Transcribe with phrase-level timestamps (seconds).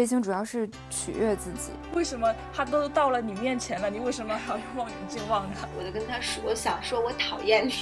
[0.00, 1.72] 追星主要是取悦自己。
[1.92, 5.68] 为什么他都到了你面前了，你为什么还要用望远镜望他？
[5.78, 7.74] 我就跟他说，我想说我讨厌你。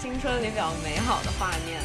[0.00, 1.82] 青春里比较美好的画面。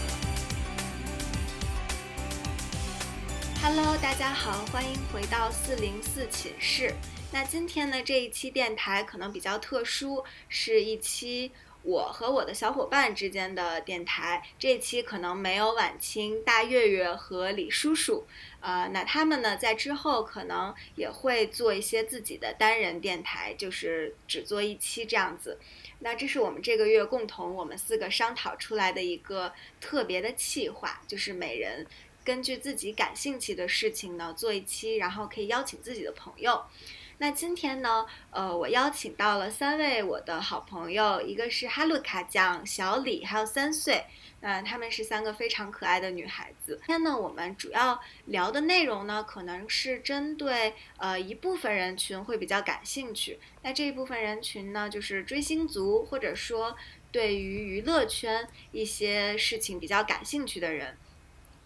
[3.61, 6.94] Hello，大家好，欢迎回到四零四寝室。
[7.33, 11.52] 那今天呢，这一期电台可能比较特殊，是一期
[11.83, 14.42] 我和我的小伙伴之间的电台。
[14.58, 18.26] 这一期可能没有晚清、大月月和李叔叔，
[18.62, 25.59] 呃，那他们呢，在之后可能也会做一些自己的单人电台，就是只做一期这样子。
[25.99, 31.86] 那这是我们这个月共同我们四个商讨出来的一个特别的企划，就是每人
[32.23, 36.64] 根据自己感兴趣的事情呢做一期，然后可以邀请自己的朋友。
[37.17, 44.05] 那今天呢，呃，我邀请到了三位我的好朋友，一个是哈鲁卡酱、小李，还有三岁。
[44.41, 46.76] 嗯，她们是三个非常可爱的女孩子。
[46.86, 53.40] 今天呢，我们主要聊的内容呢，可能是针对呃一部分人群会比较感兴趣。
[53.62, 56.75] 那这一部分人群呢，就是追星族，或者说
[57.12, 60.97] 对于娱乐圈一些事情比较感兴趣的人。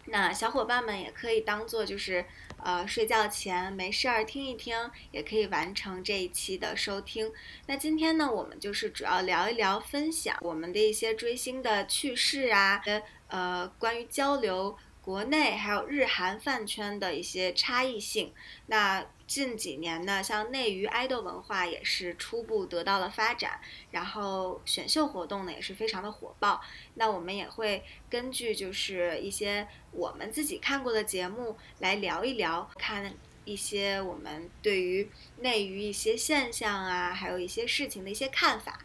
[0.08, 2.26] 那小伙伴们也可以当做就是
[2.64, 4.76] 呃睡觉前没事儿听一听，
[5.12, 7.32] 也可以完成这一期的收听。
[7.68, 18.34] 那今天呢，我们就是主要聊一聊分享我们的一些追星的趣事啊，跟呃，关于交流国内还有日韩饭圈的一些差异性。
[18.68, 23.60] 那近几年呢，像内娱爱豆文化也是初步得到了发展，
[23.92, 26.62] 然后选秀活动呢也是非常的火爆。
[26.94, 33.14] 那我们也会根据就是一些我们自己看过的节目来聊一聊，看
[33.46, 35.10] 一些我们对于
[35.40, 38.80] 内娱一些现象啊，还有一些事情的一些看法。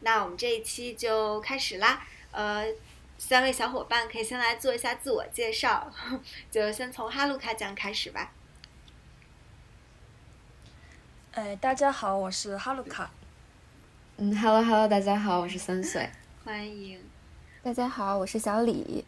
[0.00, 2.66] 那我们这一期就开始啦，呃，
[3.16, 5.90] 三位小伙伴可以先来做一下自我介绍，
[6.52, 8.32] 就先从哈鲁卡讲开始吧。
[11.36, 13.10] 哎，大家好，我是哈鲁卡。
[14.16, 16.08] 嗯，Hello Hello，大家好，我是三岁。
[16.42, 16.98] 欢迎，
[17.62, 19.04] 大家好，我是小李。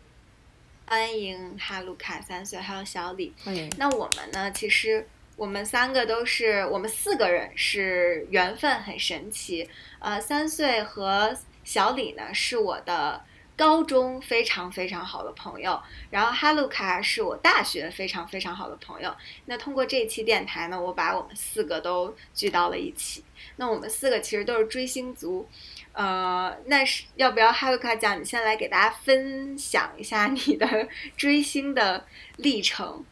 [0.84, 3.32] 欢迎哈鲁卡三岁，还有小李。
[3.42, 3.72] 欢迎。
[3.78, 4.52] 那我们呢？
[4.52, 9.66] 其实我们三个都是，我们四个人是缘分很神奇。
[9.98, 11.34] 呃，三岁和
[11.64, 13.24] 小李呢是我的。
[13.58, 19.12] 高中非常非常好的朋友，然后哈鲁卡是我大学非常非常好的朋友。
[19.46, 23.24] 那通过这期电台呢，我把我们四个都聚到了一起。
[23.56, 25.48] 那我们四个其实都是追星族，
[25.90, 28.20] 呃，那是要不要哈鲁卡讲？
[28.20, 32.04] 你先来给大家分享一下你的追星的
[32.36, 33.04] 历程。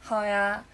[0.00, 0.64] 好呀，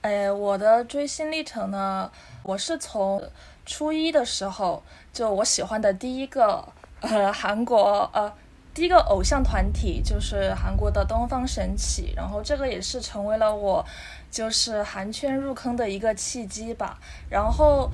[0.00, 2.10] 呃，我的追星历程呢，
[2.42, 3.30] 我是从
[3.66, 6.72] 初一的时候就我喜欢的第一个。
[7.00, 8.30] 呃，韩国呃，
[8.74, 13.84] 第一个偶像团体就是韩国的东方神起，然后这个也是成为了我
[14.30, 16.98] 就是韩圈入坑的一个契机吧。
[17.30, 17.90] 然后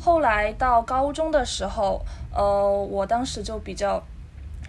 [0.00, 2.00] 后来到高中的时候，
[2.34, 4.02] 呃，我当时就比较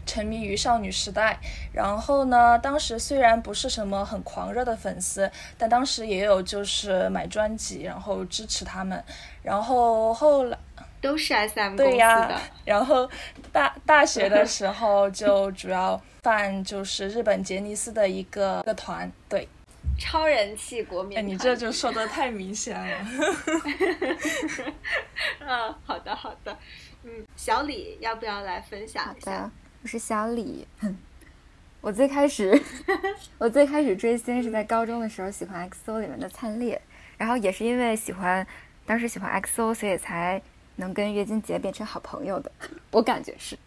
[0.05, 1.39] 沉迷于少女时代。
[1.71, 9.01] 然后呢，当时虽然不是什么很狂热的粉丝，但当时也有就是买专辑，然后支持他们。
[9.41, 10.57] 然后后来。
[10.99, 13.09] 都是 S M 公司的， 然后
[13.51, 19.47] 大大学的时候就主要办就是日本杰尼斯的一个个团，对，
[19.99, 21.17] 超人气国民。
[21.17, 22.97] 哎你这就说的太明显了。
[25.39, 26.57] 嗯，好的好的，
[27.03, 29.49] 嗯，小李要不要来分享一下？
[29.83, 30.67] 我是小李，
[31.79, 32.59] 我最开始
[33.37, 36.81] 我最开始追星是在高中的时候，喜欢 X O 里面的灿烈，
[37.17, 38.45] 然后也是因为喜欢，
[38.85, 40.41] 当时喜欢 X O，所以才。
[40.77, 42.51] 能跟月经姐变成好朋友的，
[42.91, 43.57] 我感觉是。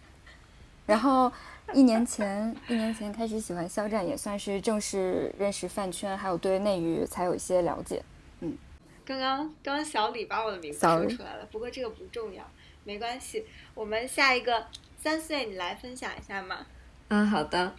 [0.87, 1.31] 然后
[1.72, 8.03] 一年前，一年前开始喜欢肖战，也算是正式认识饭圈，还有对内娱才有一些了解。
[8.41, 8.56] 嗯，
[9.04, 12.43] 刚刚刚刚小李把我的名字说出来了，不过这个不重要，
[12.84, 13.44] 没关系。
[13.75, 14.66] 我们下一个
[14.98, 16.66] 三岁，你来分享一下吗？
[17.09, 17.75] 嗯，好的。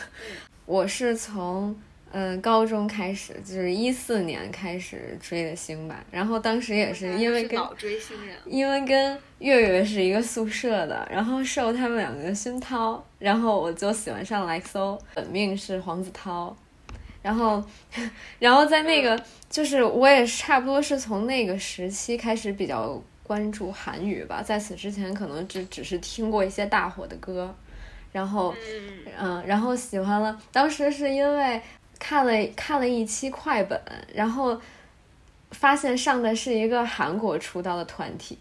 [0.64, 1.76] 我是从。
[2.18, 7.60] 嗯，高中开始就是一四年开始追的星吧，然后当时也是因为跟
[8.46, 16.56] 因为跟月月是一个宿舍的，然后受他们两个熏陶，然后我就喜欢上了 XO，本命是黄子韬，
[17.20, 17.62] 然后
[18.40, 27.54] 然后在那个就是我也差不多是从那个时期开始比较关注韩语吧，在此之前可能只只是听过一些大火的歌，
[28.10, 28.54] 然后
[29.18, 31.60] 嗯，然后喜欢了，当时是因为。
[31.98, 33.80] 看了看了一期快本，
[34.14, 34.60] 然后
[35.52, 38.36] 发现上的是一个韩国出道的团体，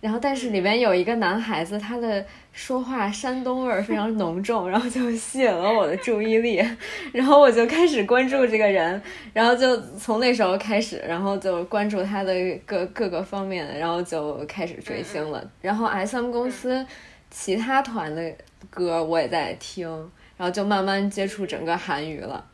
[0.00, 6.62] 然后但是里面有一个男孩子，他的说话山东味儿非常浓重，然后就吸引了我的注意力，
[7.12, 9.02] 然后我就开始关注这个人，
[9.32, 12.32] 然后就从那时候开始，然后就关注他的
[12.66, 15.42] 各各个方面，然后就开始追星了。
[15.60, 16.86] 然后 S.M 公司
[17.30, 18.32] 其他团的
[18.68, 19.88] 歌我也在听，
[20.36, 22.44] 然后就慢慢接触整个韩语了。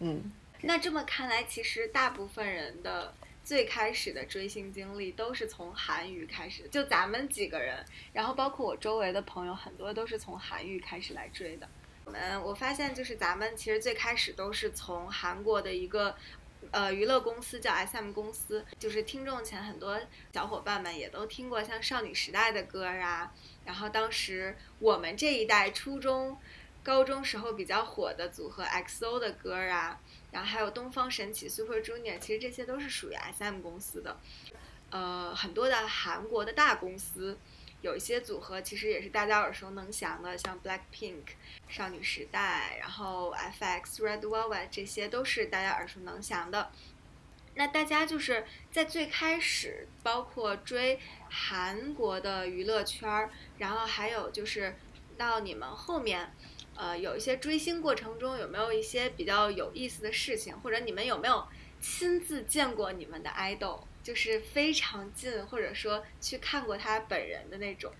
[0.00, 0.32] 嗯，
[0.62, 3.14] 那这么看来，其实大部分人的。
[3.46, 11.68] 最开始的追星经历都是从韩娱开始，就咱们几个人，然后包括我周围的朋友，很多都是从韩娱开始来追的。
[12.04, 16.16] 我们我发现就是咱们其实最开始都是从韩国的一个
[16.72, 19.96] 呃娱乐公司叫 S.M 公司，就是听众前很多
[20.32, 23.32] 小伙伴们也都听过像少女时代的歌啊，
[23.64, 26.36] 然后当时我们这一代初中、
[26.86, 29.98] 高中时候比较火的组合 X.O 的歌啊。
[30.30, 34.16] 然后还有东方神起、Super Junior，其实这些都是属于 SM 公司的。
[34.90, 37.36] 呃，很多的韩国的大公司，
[37.80, 41.24] 有一些组合其实也是大家耳熟能详的，像 Blackpink、
[41.68, 46.70] 少女时代，然后 FX、Red Velvet，这些都是大家耳熟能详的。
[47.54, 51.00] 那大家就是在最开始，包括追
[51.30, 54.76] 韩国的娱乐圈儿，然后还有就是
[55.16, 56.32] 到你们后面。
[56.76, 61.42] 呃，有一些追星过程中有没有一些比较有意思的事情，或者你们有没有
[61.80, 67.90] 亲自见过你们的爱豆，就是非常近，或者说去看过他本人的那种？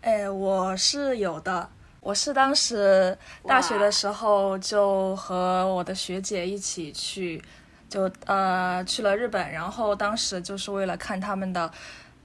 [0.00, 1.68] 哎，我是有的，
[2.00, 7.42] 我是当时大学的时候就和我的学姐一起去，
[7.88, 11.70] 就呃去了日本，然后当时就是为了看他们的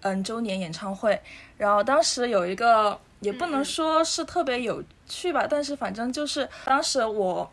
[0.01, 1.21] 嗯周年演唱会，
[1.57, 2.98] 然后当时有一个。
[3.19, 7.52] 也不能说是特别有趣吧，但是反正就是当时我，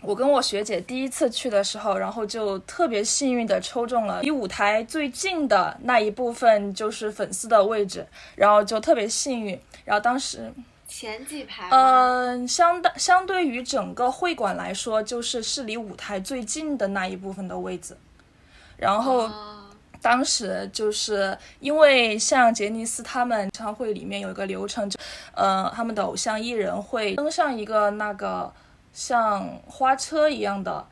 [0.00, 8.06] 我跟我学姐第一次去的时候，然后就特别幸运的抽中了离舞台最近的那一部分，就是粉丝的位置，
[8.36, 9.60] 然后就特别幸运。
[9.84, 10.52] 然后当时
[10.86, 17.96] 前几排，嗯，相当相对于整个会馆来说，就是是离舞台最近的那一部分的位置，
[18.76, 19.28] 然后。
[20.02, 24.98] 当时就是因为像杰尼斯他们演唱会里面有一个流程，就
[25.34, 28.52] 呃他们的偶像艺人会登上一个那个
[28.92, 30.84] 像花车一样的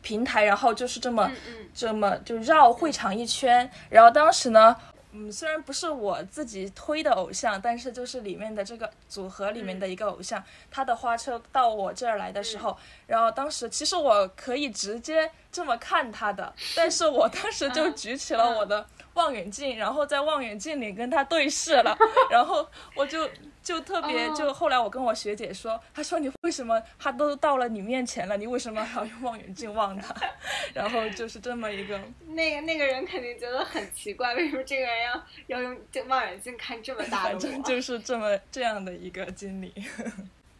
[0.00, 1.30] 平台，然后就是这么
[1.74, 4.76] 这么就绕会场一圈，然后当时呢。
[5.16, 12.76] 嗯，虽然不是我自己推的偶像，但是就是里面的这个组合里面的一个偶像，他的花车到我这儿来的时候，
[13.06, 18.86] 然后当时其实我可以直接这么看他的，但是我当时就举起了我的。
[19.14, 21.96] 望远镜，然后在望远镜里跟他对视了，
[22.30, 23.26] 然后我就
[23.66, 30.14] 就特别就后来我跟我学姐说，她说你为什么他都到了你面前了，你为什么还要用望远镜望他？
[30.72, 39.74] 然后就是这么一个， 那个那个人肯定觉得很奇怪，为什么这个人要要用这望远镜看这么大的反正就 是这么这样的一个经历，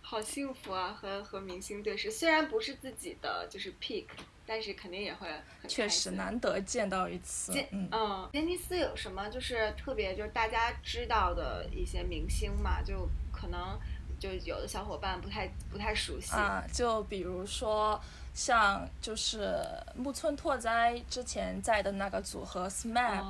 [0.02, 0.98] 好幸福啊！
[1.00, 4.06] 和和明星对视，虽然不是自己的，就是 pick。
[4.46, 5.28] 但是肯定也会
[5.66, 7.52] 确实难得见到一次。
[7.72, 12.80] 嗯，杰尼斯有什么就是特别就是大家知道的一些明星嘛？
[12.80, 13.78] 就可能
[14.20, 16.64] 就有的小伙伴不太不太熟悉啊。
[16.72, 18.00] 就比如说
[18.32, 19.60] 像就是
[19.96, 23.24] 木村拓哉之前在的那个组合 SMAP，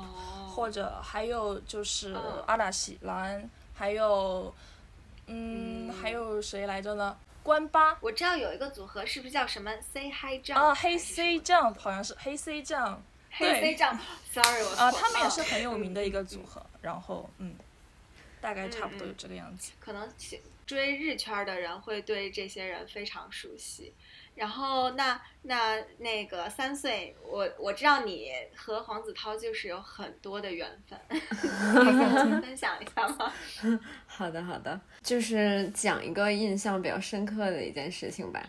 [0.53, 2.15] 或者还有就是
[2.45, 4.53] 阿拉西兰，还有
[5.25, 7.17] 嗯还有谁来着呢？
[7.47, 10.55] 关八，我知道有一个组合，是不是叫什么 Say Hi Jump？
[10.55, 12.97] 啊，黑 C Jump 好像是黑 C Jump，
[13.31, 17.55] 黑 C Jump，Sorry，我啊，他们也是很有名的一个组合，然后嗯，
[18.41, 19.71] 大概差不多有这个样子。
[19.79, 20.11] 可能
[20.65, 23.93] 追日圈的人会对这些人非常熟悉。
[24.37, 30.99] 然后那那那个三岁，我我知道你和黄子韬就是有很多的缘分，
[32.41, 33.33] 分享一下吗？
[34.05, 38.41] 好的好的，就是讲一个印象比较深刻的一件事情吧。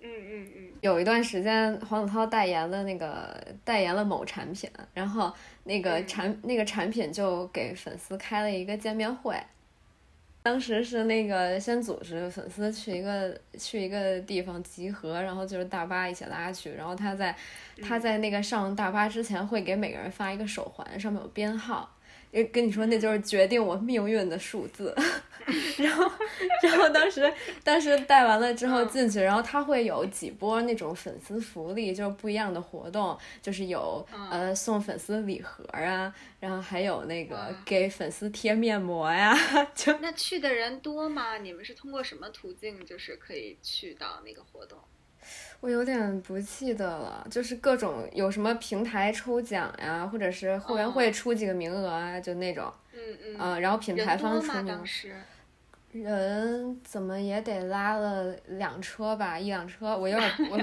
[0.00, 0.72] 嗯嗯嗯。
[0.82, 5.32] 有一段时间，黄子韬代言了那个代言了某产品，然后
[5.64, 9.36] 那个产那个产品就给粉丝开了一个见面会。
[10.44, 17.34] 当时是那个先组织粉丝去一个去一个地方集合，然后就是大巴一起拉去，然后他在
[17.82, 21.90] 他在那个上大巴之前会给每个人发一个手环，上面有编号。
[22.42, 24.94] 跟你说，那就是决定我命运的数字。
[25.76, 26.10] 然后，
[26.62, 27.30] 然后当时，
[27.62, 39.36] 当时带完了之后进去，然后他会有几波那种粉丝福利，就是不一样的活动，就是有呃送粉丝礼盒啊，然后还有那个给粉丝贴面膜呀。
[39.76, 41.36] 就那去的人多吗？
[41.36, 44.78] 你们是通过什么途径就是可以去到那个活动？
[45.64, 52.70] 我有点不记得了，就是各种有什么平台抽奖呀，或者是后援会出几个名额啊，就那种。
[52.92, 53.36] 嗯嗯。
[53.38, 54.78] 嗯，然后品牌方出名。
[56.02, 60.58] 人怎么也得拉了两车吧，一辆车，我有点 我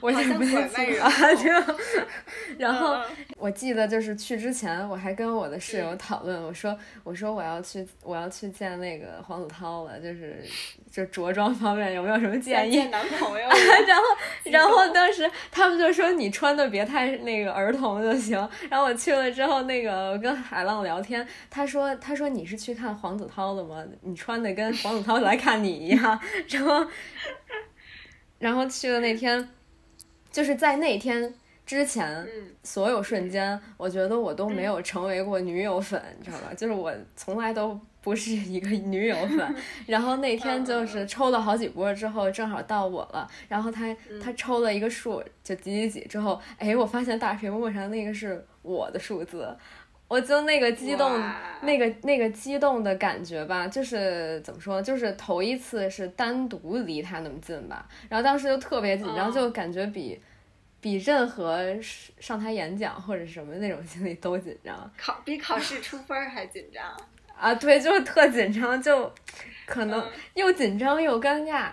[0.00, 1.74] 我有点不太记得就
[2.58, 2.96] 然后
[3.36, 6.74] 我记得就是去之前我还跟我的室友讨论，我说
[7.04, 10.42] 我说我要去我要去见那个黄子韬了，就是
[10.90, 12.72] 就着装方面有没有什么建议？
[12.72, 13.48] 见男朋友。
[13.86, 14.02] 然后
[14.44, 18.38] 然后当时他们就说你穿的别太那个儿童就行。
[18.70, 23.84] 然后我去了之后，那个跟海浪聊天，他说他说你是去看黄子韬的吗？
[24.00, 24.61] 你穿的跟。
[24.62, 26.86] 跟黄子韬来看你一样，然后，
[28.38, 29.48] 然后去的那天，
[30.30, 31.34] 就是在那天
[31.66, 32.26] 之前，
[32.62, 36.54] 所有瞬间，我觉得我都没有成为过女友粉，你知道吧？
[36.56, 39.54] 就是我从来都不是一个女友粉。
[39.86, 43.28] 然后那天就是抽了好几波之后，正好到我了。
[43.48, 49.56] 然后他他抽了一个数，就几几几之后，哎，我发现大屏幕上那个是我的数字。
[50.12, 51.18] 我就那个激动，
[51.62, 60.20] 那个那个激动的感觉吧，就是怎么说，就是头一次是单独离他那么近吧，然后当时就特别紧张，就感觉比
[60.82, 61.64] 比任何
[62.20, 66.84] 上台演讲或者什么那种经历都紧张，考比考试出分还紧张
[67.34, 67.54] 啊！
[67.54, 69.10] 对，就是特紧张，就
[69.64, 71.70] 可能又紧张又尴尬。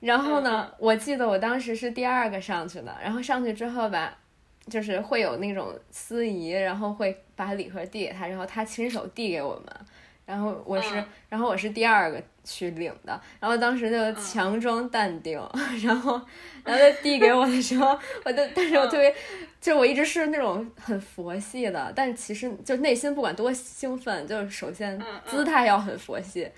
[0.00, 4.18] 然后呢，我记得我当时是第二个上去的，然后上去之后吧。
[4.66, 9.86] 就是会有那种司仪，然后会把礼盒递给他，然后他亲手递给我们，
[10.26, 15.40] 然后我是，然后我是第二个去领的，然后当时就强装淡定，
[15.82, 16.20] 然后，
[16.64, 19.14] 然后他递给我的时候，我就，但是我特别，
[19.60, 26.48] 就我一直是那种很佛系的，但其实就内心不管多兴奋，就是首先姿态要很佛系，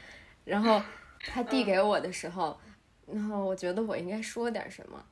[0.45, 0.83] 然后
[1.27, 2.59] 他递给我的时候，
[3.07, 5.03] 然后我觉得我应该说点什么，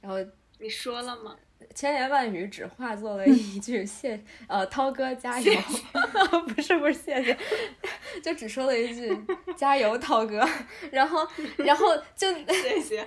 [0.00, 0.18] 然后
[0.58, 1.36] 你说了吗？
[1.74, 5.52] 千言万语只化作了一句谢，呃，涛哥加油，
[6.54, 7.36] 不是不是谢谢，
[8.22, 9.16] 就只说了一句
[9.56, 10.46] 加油，涛哥，
[10.90, 11.26] 然后
[11.56, 13.06] 然后就 谢谢，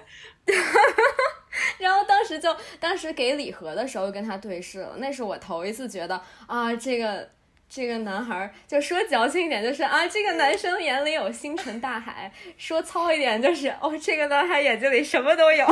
[1.78, 7.30] 然后当时就当时给礼盒的时候跟他对视了，那是我头一次觉得啊，这个
[7.70, 15.66] 这个男孩就说矫情一点就是啊，这个男生眼里有星辰大海，说糙一点就是哦，这个男孩眼睛里什么都有。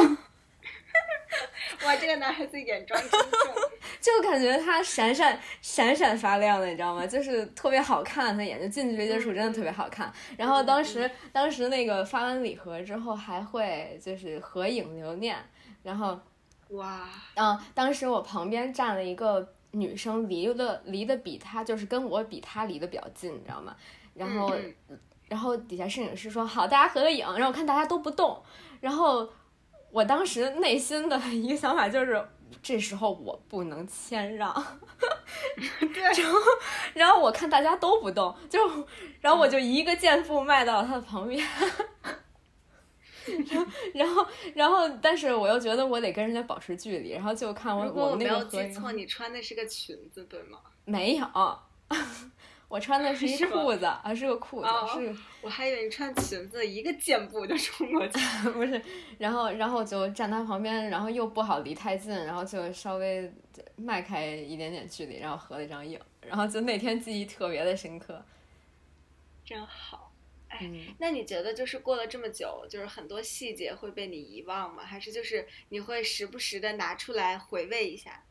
[1.85, 3.01] 哇，这个男孩子眼妆
[3.99, 7.05] 就感觉他闪闪闪闪发亮的，你知道吗？
[7.07, 10.11] 就是特别好看，他眼睛近距离接触真的特别好看。
[10.37, 15.37] 然后当时当时那个发完礼盒之后，还会就是合影留念。
[15.81, 16.17] 然后
[16.69, 23.75] 哇，嗯，当时我旁边站了一个女生，离的离的比他就是跟我比他离得比较近，你知道吗？
[24.13, 24.53] 然后
[25.27, 27.25] 然后底下摄影师说好，大家合个影。
[27.25, 28.41] 然后我看大家都不动，
[28.79, 29.27] 然后。
[29.93, 32.27] 我当时内心的一个想法就是，
[32.63, 34.51] 这时候我不能谦让，
[35.93, 36.39] 然后，
[36.95, 38.59] 然后我看大家都不动，就，
[39.21, 41.47] 然后我就一个箭步迈到了他的旁边，
[43.45, 50.57] 然后，然后，然后，但是我又觉得我得跟人家保持距离，然后就看我我没有记错，你穿的是个裙子对吗？
[50.85, 51.27] 没有。
[52.73, 55.15] 我穿的是一裤子，啊，是个裤子，是。
[55.41, 58.19] 我还以为你穿裙子，一个箭步就冲过去。
[58.49, 58.81] 不是，
[59.19, 63.31] 然后，然后就站他旁边，然后又不好离太近，然后就稍微
[63.75, 68.25] 迈开一点点距离，然后合了一张影，然后就那天记忆特别的深刻。
[69.45, 70.11] 真好，
[70.47, 74.83] 哎，那你觉得就是过了这么久，就是很多细节会被你遗忘吗？
[74.83, 78.23] 还是就是你会时不时的拿出来回味一下？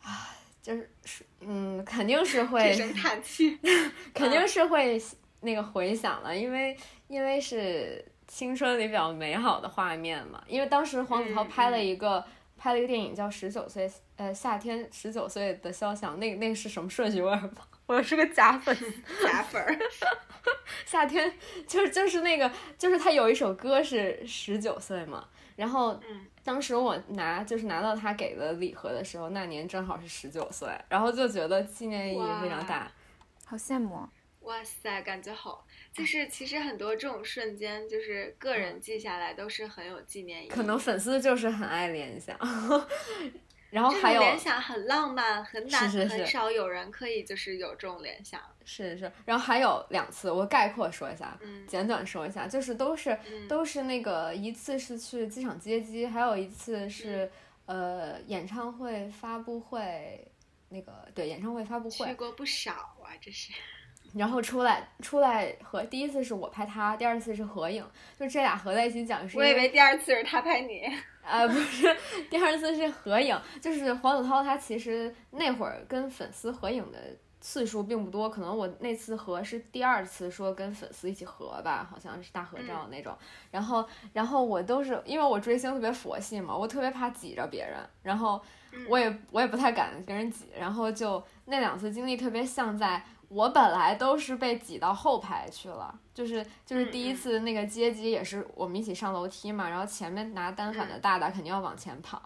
[0.00, 0.38] 啊。
[0.62, 3.58] 就是是，嗯，肯定是 会，叹气
[4.14, 5.02] 肯定是会
[5.40, 6.76] 那个回想了，因为
[7.08, 10.40] 因为是青春里比较美好的画面嘛。
[10.46, 12.24] 因为当时黄子韬拍了一个
[12.56, 17.20] 拍了一个电影叫《十九岁》，呃，夏天十九岁的肖像，那那个是什么顺序？
[17.20, 17.40] 我也
[17.86, 18.74] 我是个假粉，
[19.24, 19.76] 假粉儿。
[20.86, 21.32] 夏天
[21.66, 25.26] 就是就是那个就是他有一首歌是十九岁嘛，
[25.56, 26.00] 然后。
[26.44, 32.90] 当时我拿就是拿到他给的礼盒的时候，那年正好是十九岁，然后就觉得纪念意义非常大，
[33.44, 34.08] 好羡慕。
[34.40, 40.48] 哇塞，感觉好，就是其实很多这种瞬间，就是个人记下来都是很有纪念意义。
[40.48, 42.36] 可能粉丝就是很爱联想。
[43.70, 48.38] 然后还有联想很浪漫，很难，很少有人可以就是有这种联想。
[48.64, 57.30] 是是，然后还有两次，我概括说一下，简短说一下，就是都是都是那个一次是去机场接机，还有一次是
[57.66, 60.26] 呃演唱会发布会，
[60.68, 62.06] 那个对演唱会发布会。
[62.06, 63.52] 去过不少啊，这是。
[64.14, 67.82] 然后出来出来和第一次是我拍他，第二次是合影，
[68.20, 69.38] 就这俩合在一起讲是。
[69.38, 70.82] 我以为第二次是他拍你。
[71.22, 71.96] 啊，不是，
[72.28, 76.98] 第二次是合影，就是黄子韬他其实那会儿跟粉丝合影的
[77.42, 83.14] 次数并不多，可能我那次合是第二次说跟粉丝一起合吧，好像是大合照那种。
[83.50, 88.40] 然后，然后我都是因为我追星特别佛系嘛，我特别怕挤着别人，然后
[88.88, 93.04] 我也我也不太敢跟人挤，然后就那两次经历特别像在。
[93.28, 102.20] 我本来都是被挤到后排去了，就是就是第一次那个接机也是我们一起上楼梯嘛，然后前面拿单反的大大肯定要往前跑，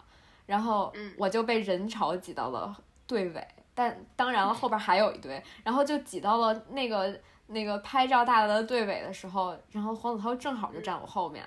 [0.45, 2.75] 然后我就被人潮挤到了
[3.07, 3.47] 队尾，
[3.77, 11.45] 但当然了后边还有一堆，然后就挤到了那个那个拍照大大的队尾的时候，然后黄子韬正好就站我后面。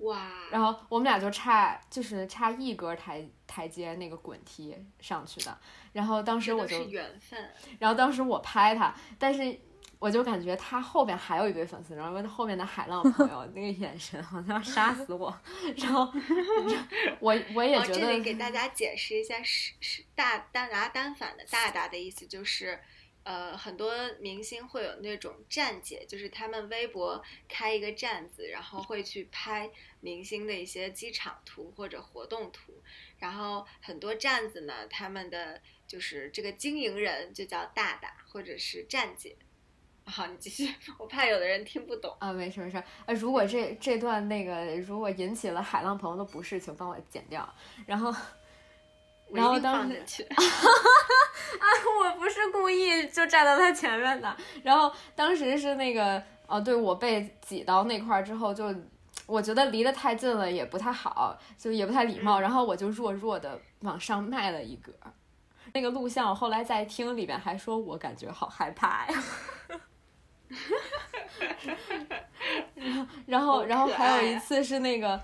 [0.00, 0.28] 哇！
[0.50, 5.58] 然后我们俩就差就是差一格台台阶那个滚梯上去的，
[5.92, 9.58] 然后当时我就缘分，然后当时我拍他，但是
[10.02, 15.32] 我就感觉他后边还有一堆粉丝，然后后面的海浪朋友 那个眼神好像要杀死我，
[15.76, 16.12] 然后
[17.20, 18.00] 我我也觉得。
[18.00, 22.80] 这里给大家解释一下，是是大单拿单反的大大的意思就是。
[23.24, 32.82] 呃，很多明星会有那种站姐，就是他们微博开一个站子，然后会去拍明星的一些机场图或者活动图。
[33.20, 39.36] 然后很多站子呢，他们的就是这个经营人就叫大大或者是站姐。
[40.04, 42.32] 好，你继续，我怕有的人听不懂啊。
[42.32, 47.48] 没事没事，呃，如果这这段那个如果引起了海浪朋友的不适，请帮我剪掉。
[47.86, 48.14] 然后。
[49.34, 50.36] 然后当时， 啊，
[52.02, 54.36] 我不是故意就站到他前面的。
[54.62, 58.74] 然后当时是那个，哦，对我被挤到那块儿之后，就
[59.24, 62.40] 我觉得离得太近了也不太好，就也不太礼貌。
[62.40, 64.92] 然后我就弱弱的往上迈了一格。
[65.72, 69.22] 那个录像我后来在听里边还说，我感觉好害怕呀。
[73.26, 75.20] 然后，然后，然后还有一次是那个。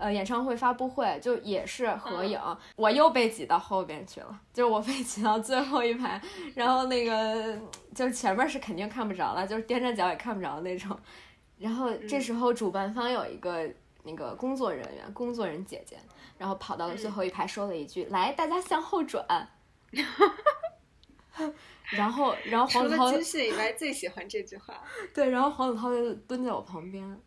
[0.00, 2.40] 呃，演唱会发布会就也是合影，
[2.74, 6.20] 我又被挤到后边去了，就是我被挤到最后一排，
[6.56, 7.56] 然后那个
[7.94, 10.98] 就是前面是肯定看不着了，就是踮着脚也看不着那种。
[11.56, 13.64] 然后这时候主办方有一个
[14.02, 15.96] 那个工作人员，工作人姐姐，
[16.36, 19.24] 然后跑到了最后一排说了一句：“来，大家向后转。”
[21.90, 24.82] 然后，然后黄子韬军训以外最喜欢这句话。
[25.14, 27.20] 对，然后黄子韬就蹲在我旁边。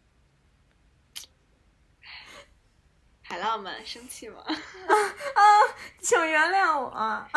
[3.22, 4.44] 海浪们生气吗？
[4.46, 4.54] 啊，
[6.00, 7.28] 请原谅我。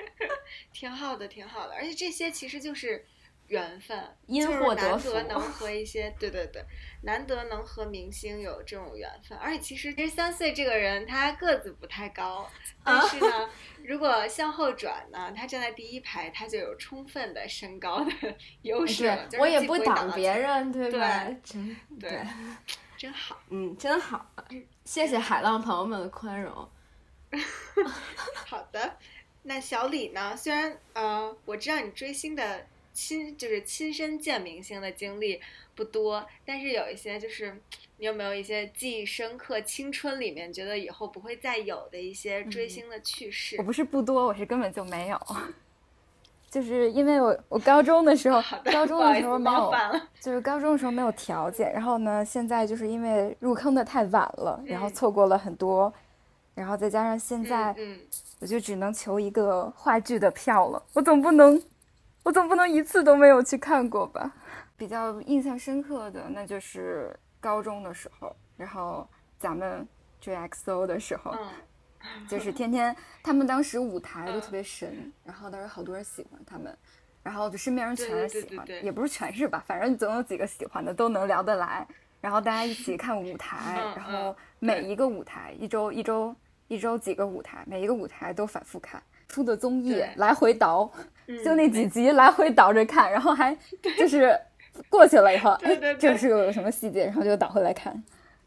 [0.72, 3.06] 挺好的，挺好的，而且这些其实就是
[3.52, 6.64] 缘分，因祸得福，难得能 和一些，对对对，
[7.02, 9.36] 难得能和明星有这种缘分。
[9.36, 12.48] 而且其实其实三岁这个人他个子不太高，
[12.82, 13.50] 但是呢，
[13.84, 18.10] 如果向后转呢，他站在第一排，他就有充分的身高的
[18.62, 19.14] 优势。
[19.38, 21.26] 我也不挡别人，对吧？
[21.44, 22.20] 真对。
[22.96, 24.24] 真好，嗯，真好，
[24.84, 26.54] 谢谢海浪朋友们的宽容。
[28.46, 28.96] 好的，
[29.42, 30.36] 那小李呢？
[30.36, 35.40] 虽然呃，我知道你追星的亲就是亲身见明星的经历
[35.74, 37.60] 不多，但是有一些就是
[37.98, 43.56] 你有没有一些记忆深刻、青春里面觉得以后不会再有的一些追星的趣事？
[43.58, 45.18] 我不是不多，我是根本就没有。
[46.50, 49.72] 就是因为我我高中的时候， 高中的时候没有，
[50.20, 51.72] 就是高中的时候没有条件。
[51.72, 55.90] 然后呢，现在就是因为入坑的太晚了，然后错过了很多，
[56.54, 57.74] 然后再加上现在，
[58.38, 60.82] 我就只能求一个话剧的票了。
[60.92, 61.58] 我总不能，
[62.22, 64.32] 我总不能一次都没有去看过吧？
[64.76, 69.08] 比较印象深刻的那就是高中的时候，然后
[69.38, 69.86] 咱们
[70.20, 71.34] 追 XO 的时候。
[72.28, 76.76] 就是天天，他们当时舞台都特别神，然后当时好多人喜欢他们，
[77.22, 81.86] 然后就身边人全是喜欢，也不是全是吧，反正总有几个喜欢的，都能聊得来，
[82.20, 86.34] 然后大家一起看舞台，然后每一个舞台一周一周
[86.66, 89.00] 一周几个舞台，每一个舞台都反复看，
[89.32, 90.88] 出的综艺来回倒，
[91.42, 93.56] 就那几集来回倒着看，然后还
[93.96, 94.38] 就 是
[94.90, 98.00] 过去了以后，哎，这是有什么细节，然后就倒回来看，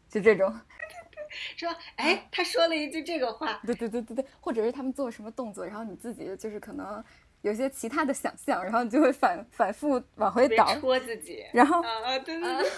[0.08, 0.54] 就这种。
[1.56, 7.02] 说，哎，他说了一句这个话，对对对对对，或者是他们做什么动作，然后你自己就是可能
[7.42, 12.70] 有些其他的想象，然后你就会反反复往回倒，戳自己，然后啊，对对对，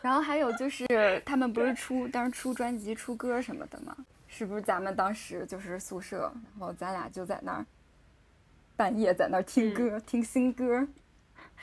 [0.00, 0.86] 然后还有就是
[1.26, 3.94] 他们不是出当时出专辑、出歌什么的吗？
[4.38, 7.66] 是不是咱们当时就是宿舍，然后咱俩就在那儿
[8.76, 10.86] 半夜在那儿听歌，听新歌。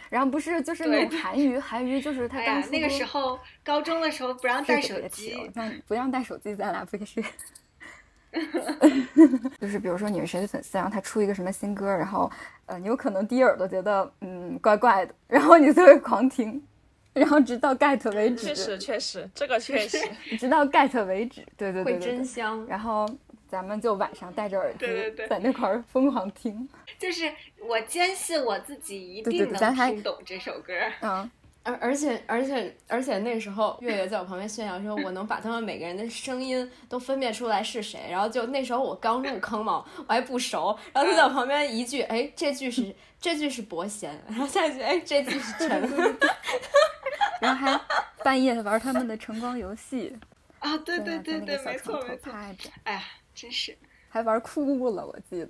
[0.10, 2.38] 然后不是就是那种韩娱，韩娱就是他
[2.70, 7.24] 那个时候高中的时候不让带手机，那不让带手机，咱俩不也是？
[9.58, 12.30] 就是比如说你是谁的粉丝，然后他出一个什么新歌，然后
[12.66, 16.62] 呃，你有可能第一耳朵觉得嗯怪怪的，然后你就会狂听，
[17.16, 18.48] 然后直到 get 为止。
[18.48, 19.98] 确实确实，这个确实，
[20.38, 21.44] 直到 get 为止。
[21.58, 22.64] 对对对，会真香。
[22.68, 23.10] 然后
[23.48, 24.86] 咱们就晚上戴着耳机
[25.28, 26.70] 在那块儿疯狂听。
[27.00, 27.34] 就是
[27.68, 30.74] 我坚信我自己一定能听懂这首歌。
[31.02, 31.30] 嗯。
[31.66, 38.00] 而而且而且而且那时候月月在我旁边炫耀说，我能把他们每个人的声音都分辨出来是谁。
[38.08, 40.78] 然后就那时候我刚入坑嘛，我还不熟。
[40.94, 45.82] 然后他在我旁边一句，哎，这句是这句是伯贤，然后下一句，哎，这句是陈。
[47.42, 47.82] 然后还
[48.24, 50.16] 半夜玩他们的晨光游戏
[50.60, 52.32] 啊，对对对对，没错没错。
[52.84, 53.02] 哎呀，
[53.34, 53.76] 真是
[54.08, 55.50] 还玩哭了，我记得。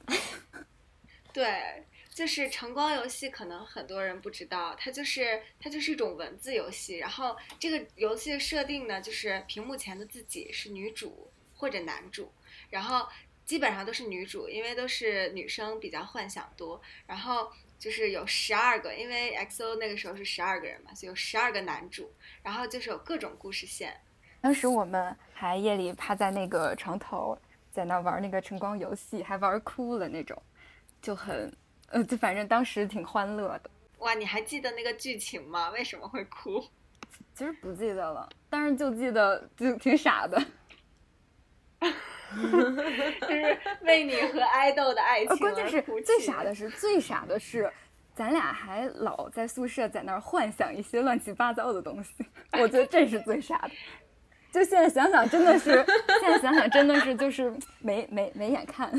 [1.34, 1.84] 对。
[2.16, 6.96] 就是晨光游戏，可能很多人不知道，它就是它就是一种文字游戏。
[6.96, 12.32] 然后这个游戏的设定呢，就是屏幕前的自己是女主或者男主，
[12.70, 13.06] 然后
[13.44, 16.82] 基本上都是女主，因为都是女生比较幻想多。
[17.06, 22.10] 然后就是有十二个，因为 XO 那个时候是十二个人嘛，所以有十二个男主，
[22.42, 23.94] 然后就是有各种故事线。
[24.40, 27.38] 当时我们还夜里趴在那个床头，
[27.74, 30.42] 在那玩那个晨光游戏，还玩哭了那种，
[31.02, 31.54] 就很。
[31.96, 33.70] 呃，就反正当时挺欢乐的。
[34.00, 35.70] 哇，你还记得那个剧情吗？
[35.70, 36.62] 为什么会哭？
[37.34, 40.38] 其实不记得了，但是就记得就挺傻的。
[43.22, 45.38] 就是为你和爱豆的爱情。
[45.38, 47.72] 关键是最傻的是最傻的是，
[48.14, 52.14] 咱俩还老在宿舍在那儿幻想一些乱七八糟的东西。
[52.60, 53.72] 我觉得这是最傻的。
[54.52, 55.72] 就现在想想，真的是
[56.20, 58.92] 现在想想真的是就是没没没眼看。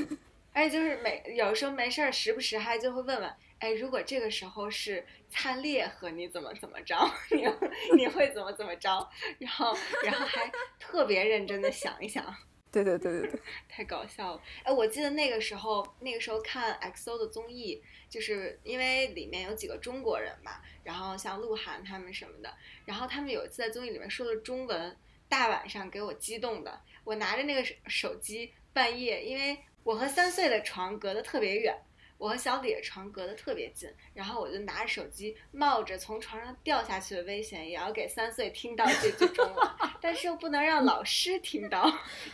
[0.57, 6.97] 哎，就是每有时候没事儿，时不时还就会问问，哎，如果这个时候是灿烈和你怎么怎么着，
[7.31, 7.47] 你
[7.95, 9.07] 你会怎么怎么着？
[9.38, 12.35] 然后然后还特别认真的想一想。
[12.73, 14.42] 对对对对对， 太搞笑了。
[14.62, 22.51] 哎，我记得那个时候，那个时候看 XO 的综艺，就是因为里面有几个中国人嘛，然后像鹿晗他们什么的，
[22.87, 24.97] 然后他们有一次在综艺里面说的中文，
[25.29, 29.59] 大晚上给我激动的，我拿着那个手机半夜，因为。
[29.87, 31.72] 我和三岁的床隔得特别远，
[32.18, 39.68] 我和小李的床隔得特别近，然后我就拿着手机，冒着从床上掉下去的危险，也要给三岁听到这句中文，
[40.03, 41.88] 但是又不能让老师听到，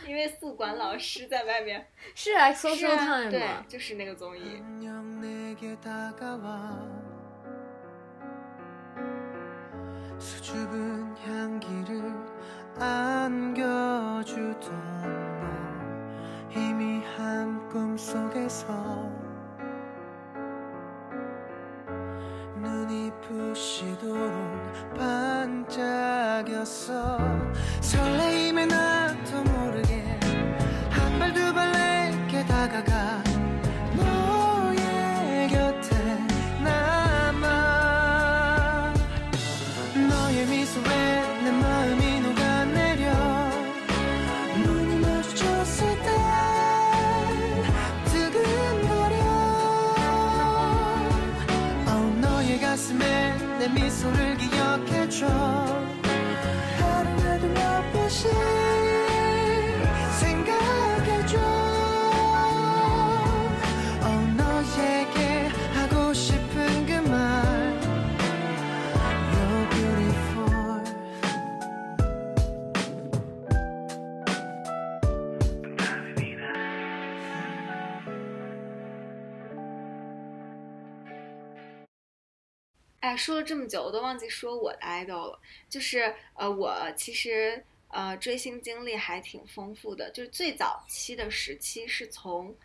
[0.07, 1.87] 因为宿管老师在外面。
[2.15, 4.59] 是啊，搜搜看对，就是那个综艺。
[17.73, 18.67] 꿈 속에서
[22.55, 24.31] 눈이 부시도록
[24.95, 27.17] 반짝였어.
[27.81, 29.02] 설레임에 나
[55.22, 55.26] 기억해줘
[56.78, 57.92] 하루라
[83.03, 85.39] 哎，说了这么久，我都忘记说我的 idol 了。
[85.67, 90.09] 就是呃，我其实呃追星经历还挺丰富的。
[90.11, 92.55] 就是最早期的时期是从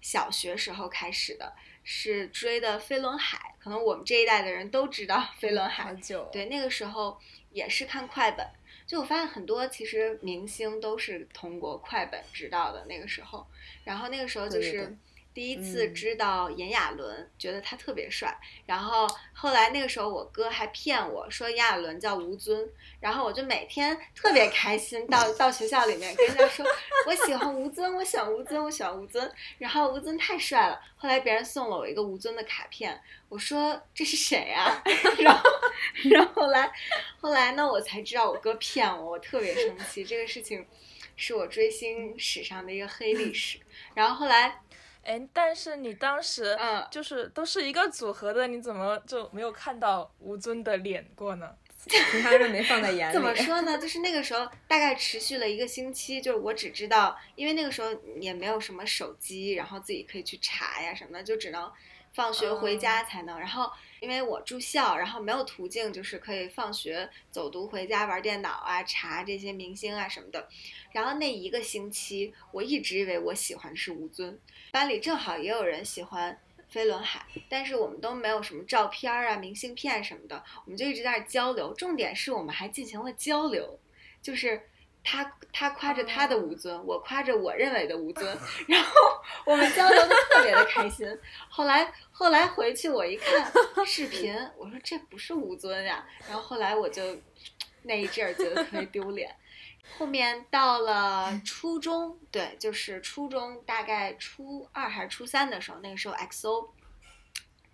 [0.00, 1.52] 小学时候开始的，
[1.84, 3.54] 是追的飞轮海。
[3.58, 5.94] 可能我们这一代的人都知道 飞轮海。
[5.96, 7.18] 久对，那个时候
[7.50, 8.46] 也是看快本。
[8.86, 12.86] 就我发现很多其实明星都是通过快本知道的。
[12.86, 13.46] 那个时候，
[13.84, 14.96] 然后那个时候就是。
[15.34, 18.38] 第一次知道炎亚纶，觉得他特别帅。
[18.66, 22.68] 然后后来那个时候，我哥还骗我说炎亚纶叫吴尊，
[23.00, 26.66] 然后我就每天特别开心，到到学校里面跟人家说，
[27.06, 29.32] 我喜欢吴尊，我喜欢吴尊，我喜欢吴尊。
[29.58, 34.82] 然后吴尊太帅了，后来别人送了我一个吴尊的卡片，我说这是谁啊？
[35.18, 35.50] 然后
[36.10, 36.70] 然后后来
[37.20, 40.04] 后来呢，我才知道我哥骗我，我特别生气。
[40.04, 40.66] 这个事情
[41.16, 43.58] 是我追星史上的一个黑历史。
[43.94, 44.60] 然后后来。
[45.02, 51.50] 哎，但是你当时，嗯，就是都是一个组合的，你怎么就没有看到吴尊的脸过呢？
[51.84, 53.12] 其他人没放在眼里。
[53.14, 53.76] 怎么说呢？
[53.76, 61.68] 就是那个时候大概持续了一个星期，就是我只知道，因为那个时候也没有什么手机，然后自己可以去查呀什么的，就只能
[62.12, 63.36] 放学回家才能。
[63.40, 63.68] 然后
[64.02, 70.48] 因为我住校，然后没有途径，就是可以放学走读回家玩电脑啊，查这些明星啊什么的。
[70.90, 74.36] 然后那一个星期，我一直以为我喜欢的是吴尊，
[74.72, 76.38] 班里正好也有人喜欢。
[76.68, 81.74] 飞轮海，但是我们都没有什么照片啊、明信片什么的，我们就一直在那交流。
[81.74, 83.78] 重点是我们还进行了交流，
[84.22, 84.58] 就是
[85.04, 88.38] 他他夸着他的吴尊，我夸着我认为的吴尊，
[88.68, 88.90] 然后
[89.44, 91.06] 我们交流的特别的开心。
[91.48, 93.52] 后来后来回去我一看
[93.84, 96.06] 视频， 我说这不是吴尊呀。
[96.28, 97.18] 然后后来我就
[97.82, 99.34] 那一阵儿觉得特别丢脸。
[99.98, 106.70] 后面到了初中，对，就是初中，大概初二还是初三的时候，那个时候 XO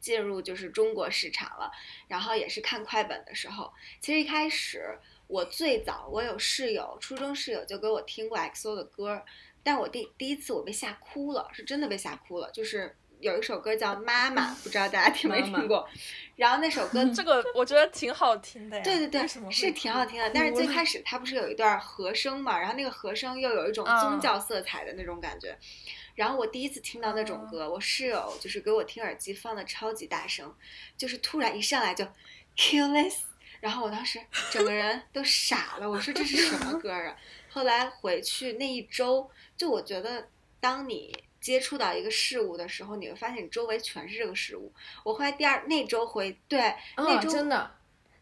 [0.00, 1.70] 进入就是中国市场了，
[2.08, 3.72] 然后也是看快本的时候。
[4.00, 9.22] 其实一开始我最早我有室友，初中室友就给我听过 XO 的歌，
[9.62, 12.96] 但我第第一次我被吓哭了，是真的被吓哭了，就是。
[13.20, 15.84] 有一首歌叫《妈妈》，不知道大家 听没听过。
[16.36, 18.84] 然后那首歌， 这个我觉得挺好听的呀。
[18.84, 20.30] 对对对，是挺好听的。
[20.30, 22.56] 但是最开始它不是有一段和声嘛？
[22.56, 25.58] 然后那个和声又有一种宗教色彩的那种感觉。
[26.14, 30.54] 然后我第一次听到那种歌，我室友就是给我听耳机放的超级大声，
[30.96, 32.04] 就是突然一上来就
[32.56, 33.16] Kill This，
[33.61, 35.88] 然后我当时整个人都傻了。
[35.88, 37.16] 我说这是什么歌啊？
[37.49, 40.29] 后来回去那一周，就我觉得
[40.61, 41.25] 当你。
[41.40, 44.73] 接触到一个事物的时候，你会发现你周围全是这个事物。
[45.05, 47.77] 我后来第二那周回对那周真的，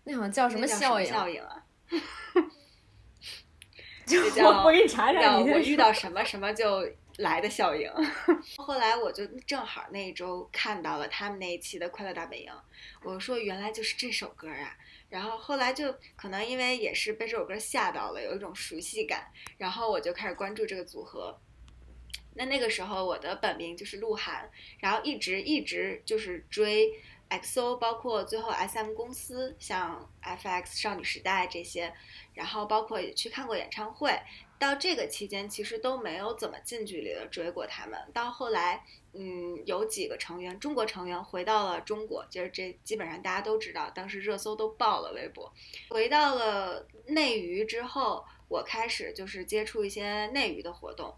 [0.05, 1.07] 那好像叫什么效应？
[1.07, 1.64] 效应啊！
[4.07, 7.90] 就我我给你查查，我遇到什么什么就来的效应。
[8.59, 12.53] 后来我就正好那一周看到了他们那一期的《快乐大本营》，
[13.03, 14.77] 我说原来就是这首歌啊。
[15.16, 21.40] 然后后来就可能因为也是被这首歌吓到了，有一种熟悉感，然后我就开始关注这个组合。
[22.35, 26.92] 那那个时候我的本名就是鹿晗，然后一直一直就是追
[27.31, 31.94] XO，包括最后 SM 公司，像 FX 少女时代这些，
[32.35, 34.20] 然后包括也去看过演唱会。
[34.58, 38.00] 到这个期间其实都没有怎么近距离的追过他们。
[38.14, 45.52] 到后来，嗯，有几个成员，中国成员回到了中国，就是这基本上大家都知道，当时热搜都爆了微博。
[45.90, 51.14] 回到了内娱之后，我开始就是接触一些内娱的活动。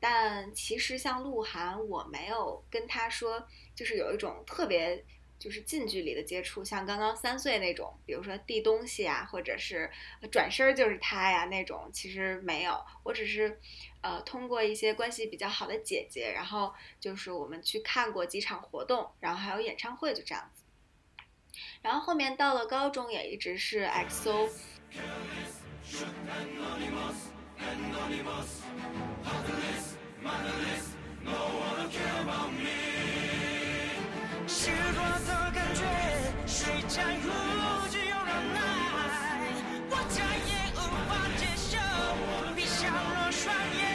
[0.00, 5.04] 但其实像鹿晗，我没有跟他说，就是有一种特别
[5.42, 9.90] 就是近距离的接触，像刚刚三岁那种，比如说递东西啊，或者是
[10.30, 12.80] 转身就是他呀那种，其实没有。
[13.02, 13.58] 我只是
[14.02, 20.62] 呃通过一些关系比较好的姐姐，然后就是我们去看过几场活动，然后还有演唱会，就这样子。
[21.82, 24.48] 然后后面到了高中也一直是 XO。
[34.54, 35.82] 失落的感觉，
[36.46, 37.88] 谁在乎？
[37.88, 38.60] 只有忍耐，
[39.88, 41.78] 我再也无法接受，
[42.54, 43.42] 闭上了双
[43.74, 43.91] 眼。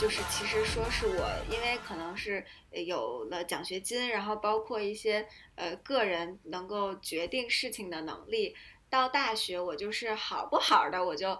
[0.00, 8.54] 就是其实说是我，因为可能是有了奖学金，然后包括一些呃个人能够决定事情的能力。
[8.90, 11.38] 到大学我就是好不好的，我就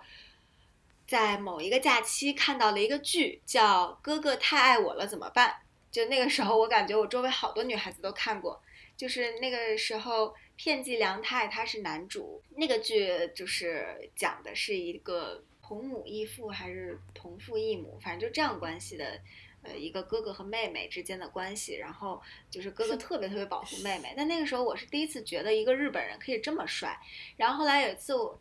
[1.07, 5.51] 在某一个假期看到了一个剧，叫《哥哥太爱我了怎么办》。
[5.91, 8.61] 就那个时候，我感觉我周围好多女孩子都看过。
[8.97, 19.19] 就是那个时候，片寄凉太他是男主，那个剧就是讲的是一个同母异父还是同父异母，反正就这样关系的，
[19.63, 21.77] 呃，一个哥哥和妹妹之间的关系。
[21.77, 24.13] 然后就是哥哥特别特别保护妹妹。
[24.15, 27.01] 那那个时候我是第一次觉得一个日本人可以这么帅。
[27.39, 28.39] 然后后来有一次我，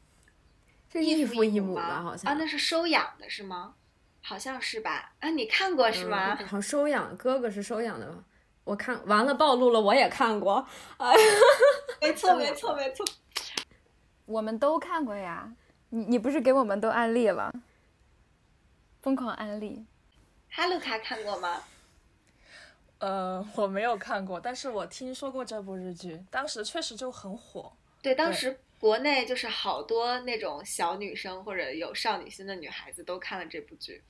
[0.92, 2.02] 是异父异母吧？
[2.04, 3.74] 好像啊，那是收养的是吗？
[4.22, 5.14] 好像是吧？
[5.22, 6.36] 啊，你看过是吗？
[6.46, 8.26] 好收养，哥哥是收养的吗？
[8.66, 10.68] 我看完了，暴露了，我也看过。
[10.98, 11.16] 哎，
[12.02, 13.06] 没错，没错，没错，
[14.26, 15.50] 我们都看过呀。
[15.96, 17.54] 你你不是给我们都安利了？
[19.00, 19.86] 疯狂安利。
[20.50, 21.64] 哈鲁卡看过吗？
[22.98, 27.72] 呃，我没有看过，但是我听说过这部日剧，当时确实就很火。
[28.02, 34.02] 对，当时国内就是好多那种小女生或者有少女心的女孩子都看了这部剧。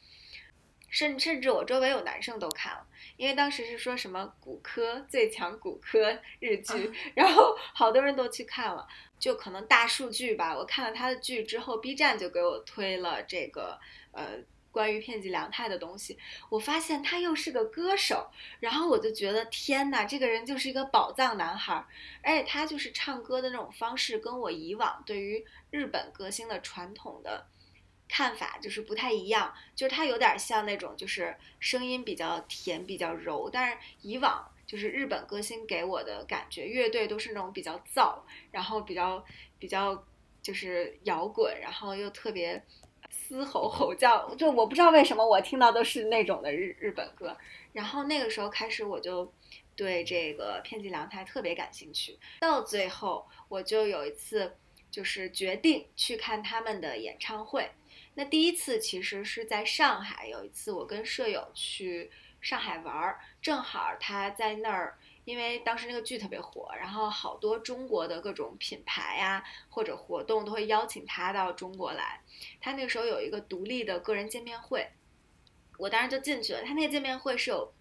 [0.89, 2.85] 甚甚至我周围有男生都看了，
[3.17, 8.87] 因为当时是说什么骨科最强骨科日剧，然后好多人都去看了，
[9.23, 10.53] 就可能大数据吧。
[10.53, 13.79] 我看了他的剧之后，B 站就给我推了这个
[14.11, 14.31] 呃
[14.69, 16.19] 关于片寄凉太的东西。
[16.49, 21.85] 我发现他又是个歌手，然后我就觉得天呐，这个人就是一个宝藏男孩，
[22.21, 27.47] 而且他就是唱歌的那种方式，跟我以往对于日本歌星的传统的。
[28.09, 33.49] 看法就是不太一样，就是他有点像那种，就是声音比较甜、比较柔。
[33.51, 38.17] 但是以往就是日本歌星给我的感觉，乐队都是那种比较燥，
[38.49, 39.23] 然后比较
[39.59, 40.03] 比较
[40.41, 42.59] 就是摇滚，然后又特别
[43.11, 44.33] 嘶吼吼叫。
[44.33, 47.37] 就我不知道为什么我听到都是那种的日日本歌。
[47.71, 49.31] 然后那个时候开始，我就
[49.75, 52.17] 对这个片寄凉太特别感兴趣。
[52.39, 54.55] 到最后，我就有一次
[54.89, 57.69] 就是决定去看他们的演唱会。
[58.15, 62.09] 那第一次其实是在上海，有一次我跟舍友去
[62.43, 72.21] 上海玩儿，正好他在那儿，因为当时那个剧特别火，然后好多中国的各种品牌呀或者活动都会邀请他到中国来。
[72.61, 74.91] 他那个时候有一个独立的个人见面会，
[75.77, 76.61] 我当时就进去了。
[76.63, 77.73] 他那个见面会是有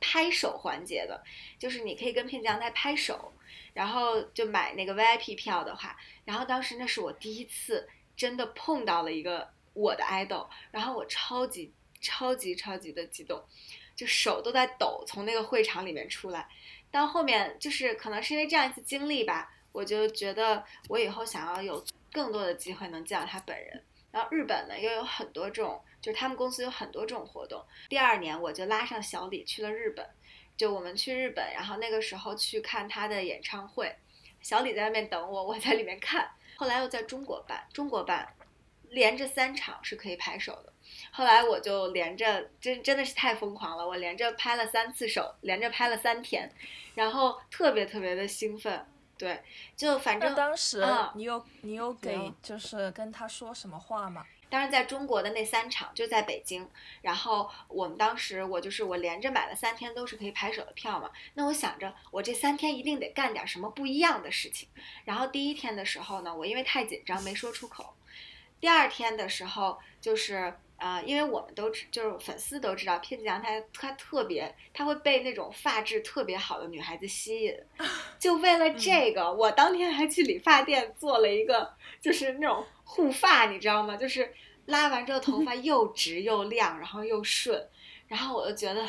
[0.00, 1.22] 拍手环节的，
[1.58, 3.32] 就是你可以跟片江在拍手，
[3.72, 9.50] 然后就买那个 VIP 票的话，然后当时那是我第一次真的碰到了一个。
[9.72, 13.40] 我的爱豆，然后我超级超级超级的激动，
[14.00, 16.48] 就手都在抖，从那个会场里面出来。
[16.90, 23.84] 到后面就是可能是因为这样一次经历吧，我就觉得我以后想要有更多的机会能见到他本人。
[24.10, 27.62] 然后日本呢又有很多这种，就是他们公司有很多这种活动。
[27.90, 30.08] 第二年我就拉上小李去了日本，
[30.56, 33.94] 就我们去日本，然后那个时候去看他的演唱会，
[34.40, 36.30] 小李在外面等我，我在里面看。
[36.56, 38.26] 后来又在中国办，中国办。
[38.88, 40.72] 连着三场是可以拍手的，
[41.10, 46.50] 后来我就连着，真真的是太疯狂了，我连着拍了三次手，连着拍了三天，
[46.94, 48.86] 然后特别特别的兴奋，
[49.18, 49.42] 对，
[49.76, 54.24] 就反正当时你有你有给就是跟他说什么话吗？
[54.48, 56.68] 当然在中国的那三场就在北京，
[57.02, 64.68] 然后我们当时我就是我连着买了三天都是可以拍手的票嘛，那我想着我这三天一定得干点什么不一样的事情，
[65.04, 67.94] 然后第一天的时候呢，我因为太紧张没说出口。
[68.60, 77.54] 第二天的时候，就是呃，因为我们都知，就是粉丝都知道，片寄凉太他特别，他会被那种发质特别好的女孩子吸引。
[78.18, 83.94] 就为了这个，我当天还去理发店做了一个，就是那种护发，你知道吗？
[83.94, 84.32] 就是
[84.66, 87.68] 拉完之后头发又直又亮，然后又顺。
[88.08, 88.88] 然后我就觉得，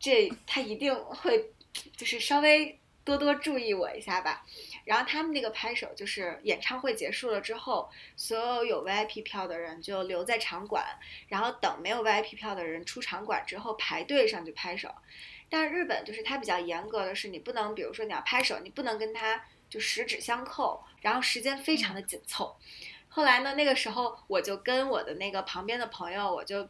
[0.00, 1.50] 这他一定会，
[1.94, 4.44] 就是稍微多多注意我一下吧。
[4.86, 10.86] 然后他们那个拍手就是演唱会结束了之后，所有有 VIP 票的人就留在场馆，
[11.26, 14.94] 然后等没有 VIP 票的人出场馆之后排队上去拍手。
[15.48, 22.56] 但是日本就是它比较严格的是，你不能，比如说你要拍手，你不能跟他就十指相扣，然后时间非常的紧凑。
[23.08, 26.68] 后来呢，那个时候我就跟我的那个旁边的朋友，我就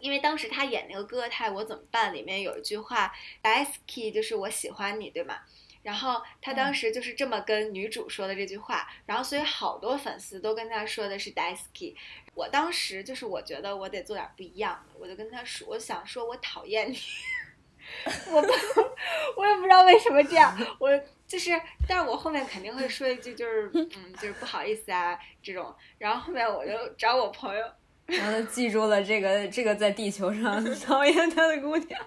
[0.00, 5.40] 因为当时他演那个哥哥泰我怎么办里面有一句话 d a i s k i 就是我喜欢你，对吗？
[5.84, 11.94] 然后他当时就是这么跟女主说的这句话，然后所以好多粉丝都跟他说的是 Daisy。
[12.34, 16.98] 我当时就是我觉得我得做点不一样的，我就跟他说，我想说我讨厌你，
[18.32, 18.48] 我不，
[19.40, 20.90] 我也不知道为什么这样， 我
[21.28, 21.50] 就是，
[21.86, 25.72] 但是我后面肯定会说一句，就是嗯，就是不好意思啊这种。
[25.98, 27.64] 然后后面我就找我朋友，
[28.06, 32.00] 然后他记住了这个这个在地球上 讨厌他的姑娘，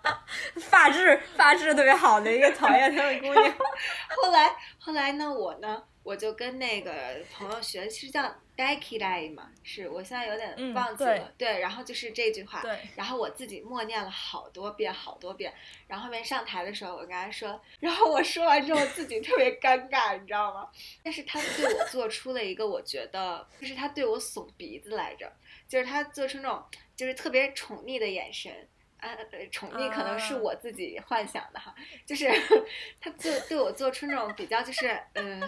[0.60, 3.54] 发质发质特别好的一个讨厌他的姑娘。
[4.22, 5.82] 后来后来呢，我呢？
[6.02, 6.92] 我就跟那个
[7.32, 8.22] 朋友学，其实叫
[8.56, 11.30] “daikidai” 嘛，是我现在有点忘记了。
[11.36, 12.62] 对，然后就是这句话，
[12.96, 15.52] 然后我自己默念了好多遍，好多遍。
[15.86, 20.66] 然后后面上台的时候，我跟他说，然后我说完之后自己特别尴尬，你知道吗？
[21.04, 25.30] 但是他对我做出了一个，我觉得就是他对我耸鼻子来着，
[25.70, 26.62] 就是他做出那种
[26.94, 28.52] 就是特别宠溺的眼神。
[28.98, 29.16] 啊，
[29.50, 32.30] 宠溺可能是我自己幻想的哈，就是
[33.00, 35.40] 他做对我做出那种比较就是嗯，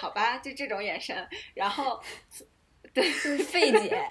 [0.00, 2.02] 好吧，就这种眼神，然后
[2.94, 4.02] 对费解，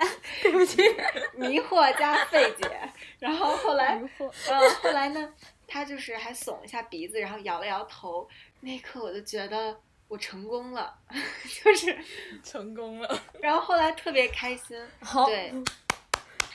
[0.43, 0.83] 对不起，
[1.33, 2.79] 迷惑加费解，
[3.17, 3.99] 然后后来
[4.47, 5.33] 呃后来呢，
[5.65, 8.29] 他就是还耸一下鼻子，然后摇了摇头，
[8.59, 9.75] 那一刻我就觉得
[10.15, 10.97] 我成功了，
[11.61, 11.97] 就是
[12.41, 14.81] 成功了，然后后来特别开心，
[15.27, 15.53] 对，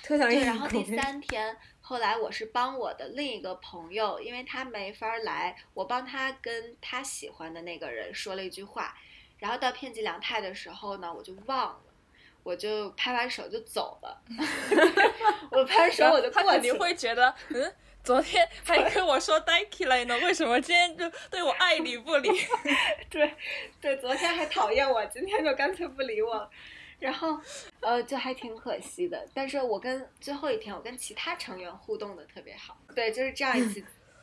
[0.02, 1.54] 特想对，然后第三天。
[1.82, 8.96] 后来我是帮我的另一个朋友，因为他没法来，我帮他跟他喜欢的那个人说了一句话，
[9.40, 11.80] 然后到片寄良太的时候呢，我就忘了，
[12.44, 14.22] 我就拍拍手就走了。
[15.50, 22.30] 我拍手我就他肯定会觉得，嗯，昨天还跟我说 d a k i 来呢，为什么今天就对我爱理不理？
[23.10, 23.34] 对，
[23.80, 26.48] 对，昨天还讨厌我，今天就干脆不理我。
[26.98, 27.40] 然后，
[27.80, 29.26] 呃，就还挺可惜的。
[29.32, 32.76] 但是我跟最后一天，我跟其他成员互动的特别好。
[32.94, 33.82] 对，就是这样一次，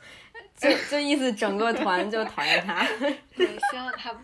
[0.57, 2.87] 就就意思整个团就讨厌他。
[3.35, 4.15] 对，希望他。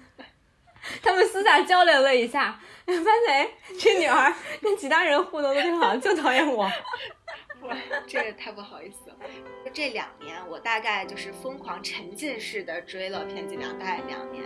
[1.01, 3.49] 他们私下交流了一下，发现
[3.79, 4.31] 这女孩
[4.61, 6.69] 跟其他人互动都挺好，就讨厌我。
[7.62, 7.74] 我
[8.06, 9.16] 这个太不好意思了。
[9.72, 14.44] 这两年，我大概就是疯狂沉浸式的追了片寄良，大概两年。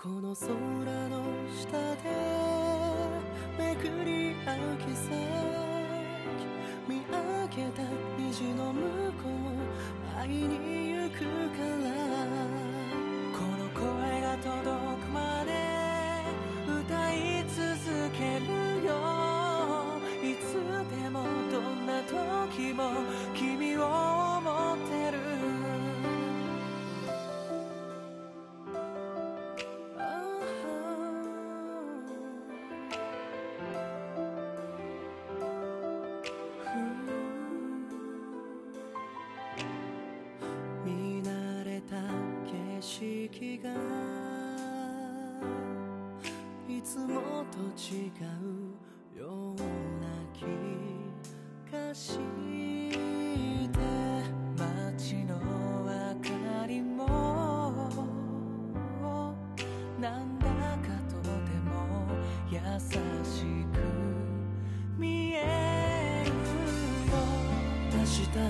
[0.00, 0.48] この空
[1.08, 2.38] の下で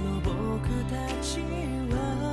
[0.03, 1.39] の僕たち
[1.89, 2.32] は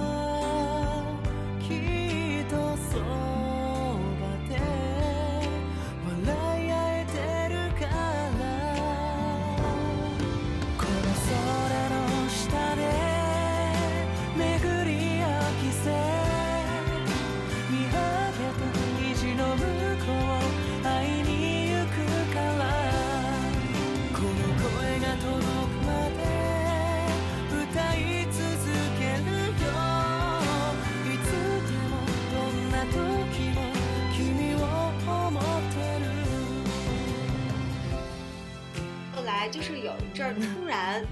[39.51, 41.05] 就是有一阵儿突然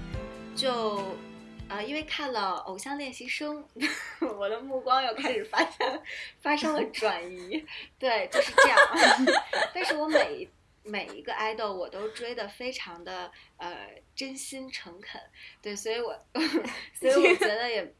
[0.55, 1.17] 就，
[1.67, 3.63] 呃，因为看了《偶像练习生》，
[4.37, 6.01] 我的目光又开始发现
[6.39, 7.63] 发生了转移。
[7.99, 8.79] 对，就是这样。
[9.75, 10.47] 但是我每
[10.83, 15.21] 每一个爱豆我都追的非常的呃真心诚恳。
[15.61, 16.17] 对，所以我
[16.95, 17.93] 所以我觉得也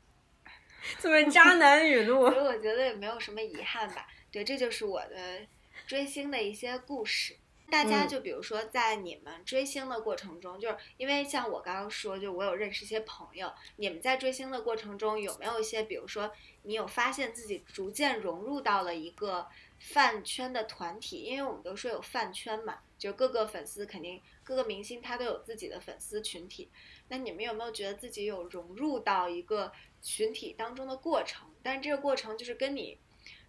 [1.00, 4.08] 作为渣男语录，所以我觉得也没有什么遗憾吧。
[4.32, 5.42] 对，这就是我的
[5.86, 7.36] 追星的一些故事。
[7.70, 16.32] 大家就比如说，在你们追星的过程中，就是因为像我刚刚说，就我有认识一些朋友，你们在追星的过程中有没有一些，比如说
[16.64, 19.48] 你有发现自己逐渐融入到了一个
[19.80, 21.18] 饭圈的团体？
[21.24, 26.70] 因为我们都说有饭圈嘛，就各个粉丝肯定各个明星他都有自己的粉丝群体。
[27.08, 31.48] 那你们有没有觉得自己有融入到一个群体当中的过程？
[31.62, 32.98] 但是这个过程就是跟你。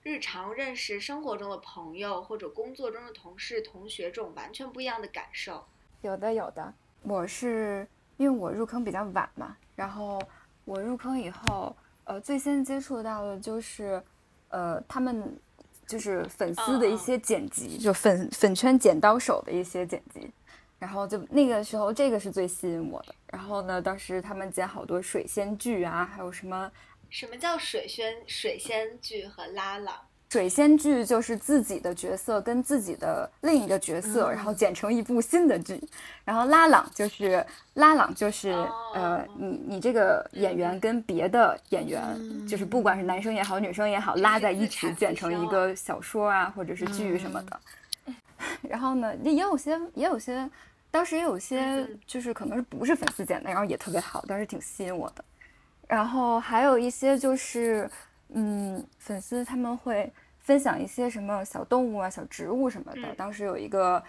[0.03, 5.63] 日常认识生活中的朋友或者工作中的同事、同学这种完全不一样的感受，
[6.01, 6.73] 有的有的。
[7.03, 7.87] 我是
[8.17, 10.19] 因为我入坑比较晚嘛，然后
[10.65, 14.03] 我入坑以后，呃，最先接触到的就是
[14.49, 15.39] 呃，他们
[15.87, 20.31] 就是粉丝的一些剪辑，就粉粉圈剪刀手的一些剪辑。
[20.79, 23.15] 然后就那个时候，这个是最吸引我的。
[23.27, 26.73] 然后呢，当时他们剪好多水仙剧啊，还有什么？
[27.11, 29.95] 什么叫水仙水仙剧和拉朗？
[30.31, 35.83] 水仙剧就是自己的角色跟自己的另一个角色，然后剪成一部新的剧。
[36.25, 37.45] 然后拉朗就是
[37.75, 38.51] 拉朗就是
[38.95, 47.61] 呃，你你这个演员跟别的演员，就是不管是男生也好，女生也好，拉在一起剪成一个小说啊，或者是剧什么的。
[48.63, 50.49] 然后呢，也有些也有些，
[50.93, 55.25] 当时也有些就是可能是不是粉丝剪的，然后也特别好，当时挺吸引我的。
[55.91, 57.91] 然后还有一些就是，
[58.29, 63.13] 嗯，粉丝他们会分享一些什么小动物啊、小植物什么的。
[63.17, 64.01] 当时有一个，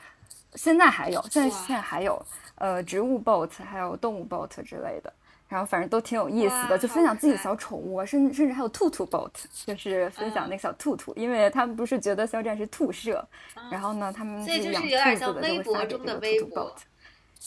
[0.54, 2.24] 现在还有，现在现在还有，
[2.54, 5.12] 呃，植物 bot，还有动物 bot 之类的。
[5.50, 9.32] 然后反正都挺有意思的，就分享自己的小宠物，甚甚至还有兔兔 bot，
[9.66, 13.28] 就是分享那个小兔兔，因为他们不是觉得肖战是兔社，
[13.72, 16.76] 然后呢，他们是养兔子的，就会发这个兔兔 bot。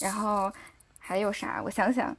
[0.01, 0.53] 然后
[0.99, 1.63] 还有啥？
[1.65, 2.15] 我想想。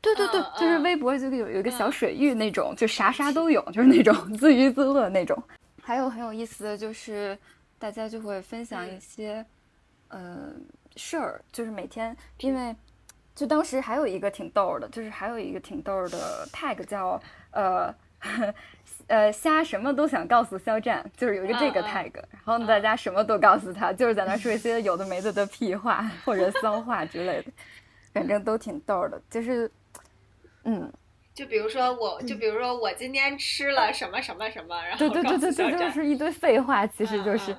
[0.00, 5.36] 对对对，就是微博就有有一个小水域那种，就啥啥都有，就是那种自娱自乐那种。
[5.82, 7.36] 还有很有意思的就是，
[7.78, 9.44] 大家就会分享一些，
[10.08, 10.52] 呃，
[10.94, 12.76] 事儿，就是每天，因为
[13.34, 17.20] 就当时还有一个挺逗的，就是还有一个挺逗的 tag 叫
[17.50, 17.92] 呃
[19.08, 27.50] 呃瞎什么都想告诉肖战，就是有一个这个 tag，然后大家什么都告诉他，就是在那说一些有的没的的屁话或者骚话之类的，
[28.14, 29.68] 反正都挺逗的，就是。
[30.70, 30.92] 嗯，
[31.32, 37.56] 就比如说我，就比如说我今天吃了什么什么什么，然后对对对对对，就是一堆废话，其实就是，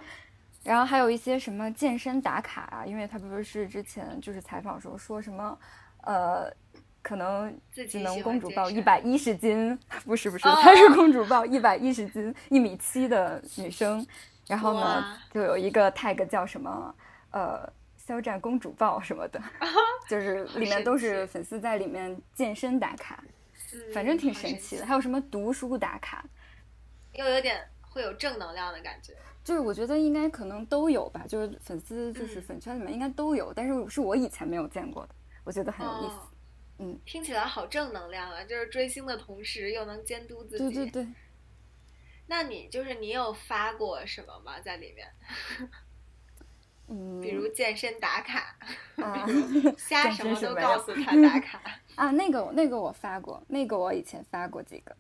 [0.64, 5.58] 然后还有一些什么健身打卡啊，因为他不是之前就是采访时候说什么，
[6.04, 6.54] 呃，
[7.02, 14.06] 可能只能公主抱一百一十斤， 不是不是，她是公主抱一百一十斤，一米七的女生，
[14.48, 16.94] 然后呢就有一个 tag 叫什么，
[17.32, 17.68] 呃。
[18.10, 19.40] 肖战公主抱什么的，
[20.10, 23.24] 就是里面都是粉丝在里面健身打卡，
[23.94, 24.84] 反正挺神奇的。
[24.84, 26.26] 还有什么读书打卡，
[27.14, 29.14] 又有点会有正能量的感觉。
[29.44, 35.10] 就是我觉得应该可能都有吧，就是粉丝就是粉圈里面应该都有，但是是我以前没有见过的，
[35.44, 36.16] 我觉得很有意思。
[36.80, 38.44] 嗯，听起来好正能量啊！
[38.44, 40.74] 就是追星的同时又能监督自己。
[40.74, 41.08] 对对对。
[42.26, 44.60] 那你就是你有发过什么吗？
[44.62, 45.08] 在里面？
[46.90, 48.56] 嗯，比如健身打卡，
[49.78, 51.62] 瞎什么都告诉他打卡
[51.96, 54.96] 啊，那个那个我发过，那个我以前发过几个，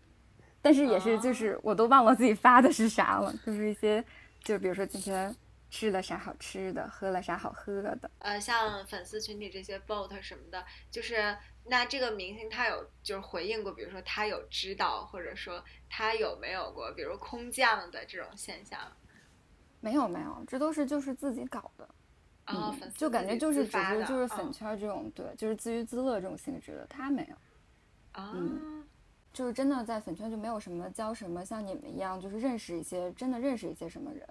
[0.61, 4.03] 但是也是就是我都忘了自己发的是啥了，就是一些
[4.43, 5.35] 就比如说今天
[5.69, 8.11] 吃了啥好吃的，喝了啥好喝的。
[8.19, 11.35] 呃，像粉丝群体这些 bot 什么的，就是
[11.65, 18.79] 那这个明星他有就是回应过，比如说他有知道，或者说他有没有过，比如空降的这种现象。
[19.81, 21.87] 没有没有，这都是就是自己搞的，
[22.43, 27.35] 啊，就感觉就是只是就是粉圈这种对，就是自娱自乐这种性质的，他没有，
[28.11, 28.35] 啊，
[29.31, 34.27] 就是真的在粉圈就没有什么交什么像你们一样，就是认识一些真的认识一些什么人，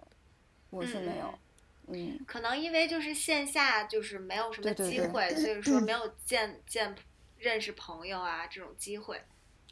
[0.69, 1.39] 我是没有，
[1.87, 6.95] 嗯，可能因为就是线下就是没有什么机会，所以说没有见见
[7.39, 9.23] 认识朋友啊这种机会，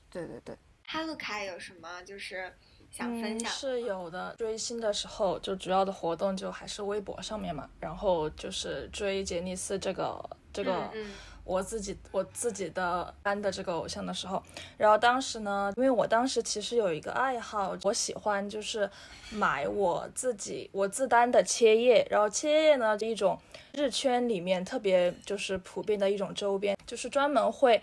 [0.09, 0.57] 对对对，
[0.87, 2.55] 哈鲁卡有什么就是。
[2.97, 10.19] 想分享是有的，追星的时候就主要的活动就还是微博上面嘛，然后就是追杰尼斯这个
[10.51, 11.13] 这个嗯
[11.45, 14.43] 我自己我自己的班的这个偶像的时候，
[14.79, 18.91] 然后当时呢，因为我当时其实有一个爱好，我喜欢就是
[19.31, 23.39] 买我自己我自单的切页，然后切页呢一种
[23.75, 27.81] 日圈里面特别就是普遍的一种周边，就是专门会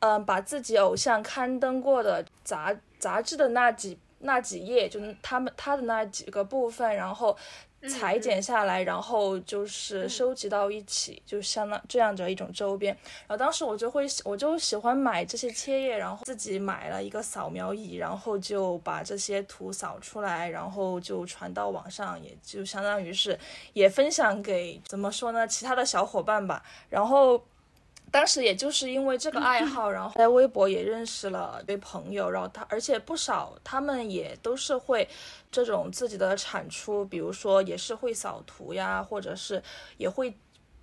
[0.00, 3.96] 嗯把自己偶像刊登过的杂杂志的那几。
[4.26, 7.34] 那几页就是他们他的那几个部分，然后
[7.88, 12.92] 裁剪下来，然后就是收集到一起，就相当这样的一种周边。
[13.26, 23.38] 然后当时我就会我就喜欢买这些切页，然后自己买了一个扫描仪，然后就把这些图扫出来，然后就传到网上，也就相当于是
[23.72, 26.62] 也分享给怎么说呢，其他的小伙伴吧。
[26.90, 27.42] 然后。
[28.12, 35.06] 当时也就是因为这个爱好，然后在微博也认识了一堆朋友，然后他而且不少他们也都是会
[35.50, 39.62] 这种自己的产出，比如说也是会扫图呀，或者是
[39.98, 40.32] 也会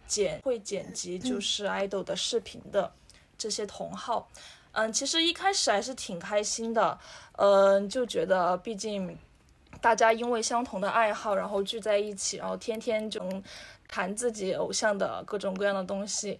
[0.05, 2.91] 剪会剪辑，就是爱豆的视频的
[3.37, 4.29] 这些同好。
[4.73, 6.99] 嗯，其实一开始还是挺开心的，
[7.37, 9.17] 嗯，就觉得毕竟
[9.81, 13.21] 大家因为相同的爱好，然后聚在一起，然后天天就
[13.87, 16.39] 谈自己偶像的各种各样的东西。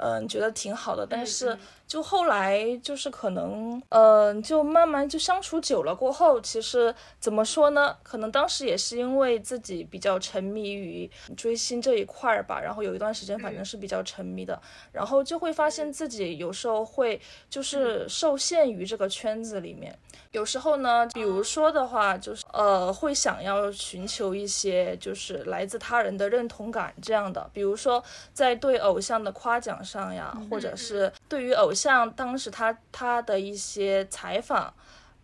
[0.00, 1.56] 嗯，觉得挺好的，但是
[1.90, 7.96] 就后来就是可能，嗯，就慢慢就相处久了过后，其实怎么说呢？
[8.04, 14.62] 可能当时也是因为自己比较沉迷于追星这一块儿吧，然后有一段时间反正是比较沉迷的，
[14.92, 19.92] 然后就会发现自己有时候会就是受限于这个圈子里面。
[20.30, 28.00] 有时候呢，比如说的话，就是呃，会想要寻求一些就是来自他人的认同感这样的，比如说
[28.32, 31.79] 在对偶像的夸奖上呀，或者是对于偶像
[32.12, 34.72] 当时他他的一些采访。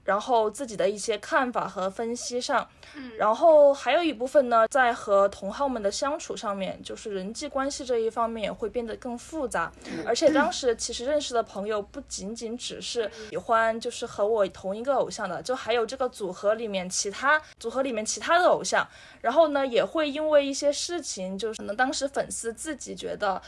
[0.06, 9.72] 然后自己的一些看法和分析上，嗯，然后还有一部分呢，在和同好们的相处上面，就是人际关系这一方面会变得更复杂。
[10.06, 18.86] 而且当时其实认识的朋友不仅仅只是喜欢就是和我同一个偶像的，就还有这个组合里面其他组合里面其他的偶像。
[19.22, 23.42] 然后呢，也会因为一些事情，就是可能当时粉丝自己觉得，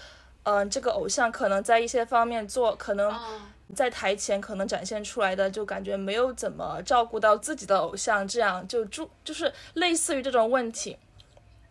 [0.48, 3.14] 嗯，这个偶像可能在一些方面做可能。
[3.76, 10.96] 在台前可能展现出来的就感觉没有怎么照顾到自己的偶像，这样就注就是类似于这种问题，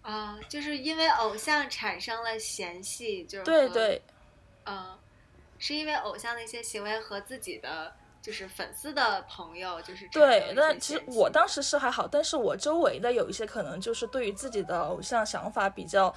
[0.03, 4.01] 啊，就是因为偶像产生了嫌隙，就是对对，
[4.67, 4.95] 嗯，
[5.57, 16.13] 是因为偶像的一些行为和自己的就是粉丝的朋友就是对，但其实我当时是还好，但是我周围的有一些可能就是对于自己的偶像想法比较。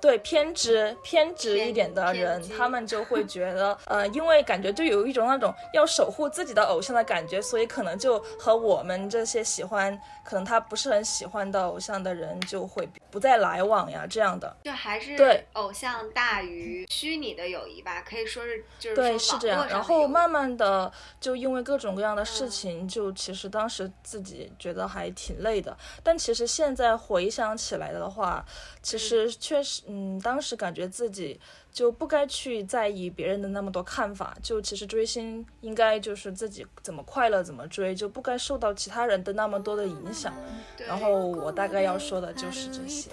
[0.00, 14.56] 对偏执偏执一点的人，他们就会觉得， 呃，因为感觉就有一种那种要守护自己的偶像的感觉，所以可能就和我们这些喜欢，可能他不是很喜欢的偶像的人就会不再来往呀，这样的。
[14.64, 19.66] 就还是对偶像大于虚拟的友谊吧，可以说是就是对是这样。
[19.68, 28.44] 然后慢慢的就因为各种各样的事情，嗯、就其实当时自己觉得还挺累的，但其实现在回想起来的话，
[28.82, 29.82] 其实确实。
[29.86, 31.38] 嗯，当时感觉自己
[31.72, 40.32] 就不该去在意别人的那么多看法，就其实追星应该就是自己怎么快乐怎么追，就不该受到其他人的那么多的影响。
[40.78, 43.10] 然后我大概要说的就是这些。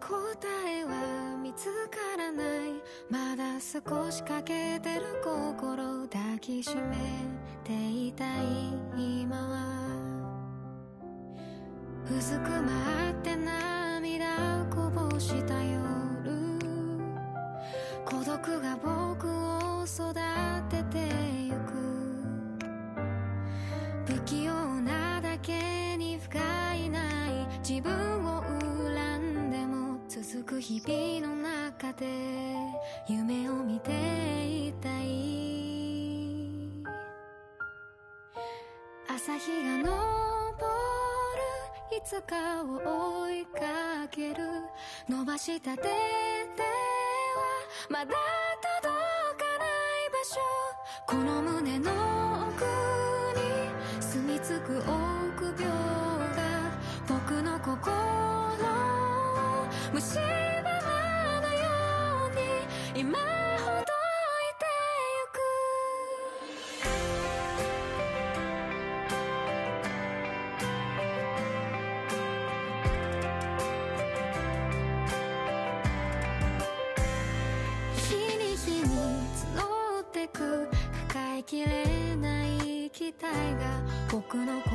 [0.00, 0.10] 答
[0.68, 2.74] えは見つからない。
[3.10, 6.96] まだ少し欠けてる心抱きしめ
[7.64, 7.72] て
[8.08, 8.74] いたい。
[8.96, 9.74] 今は。
[12.10, 15.80] 薄く舞って涙こぼした夜。
[18.04, 20.14] 孤独が僕を育
[20.68, 21.33] てて
[30.54, 32.06] く日々の中で
[33.08, 36.70] 夢を見ていたい。
[39.08, 39.90] 朝日が昇る
[41.96, 42.66] いつかを
[43.22, 44.44] 追いかける。
[45.08, 45.94] 伸ばした手では
[47.90, 48.14] まだ
[48.80, 48.94] 届
[49.36, 50.38] かない場所。
[51.06, 51.90] この胸の
[52.48, 52.64] 奥
[53.40, 53.42] に
[54.00, 55.68] 住み着く臆病
[56.36, 56.70] が
[57.08, 58.23] 僕の心
[59.96, 60.18] を蝕
[62.96, 63.24] 今ほ
[63.64, 63.84] どい
[64.58, 64.66] て
[65.20, 65.38] ゆく。
[77.96, 78.02] 日
[78.36, 78.94] に日に
[79.56, 80.68] 募ってく。
[81.08, 83.80] 抱えきれない期待が
[84.10, 84.73] 僕の心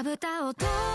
[0.00, 0.89] まぶたを閉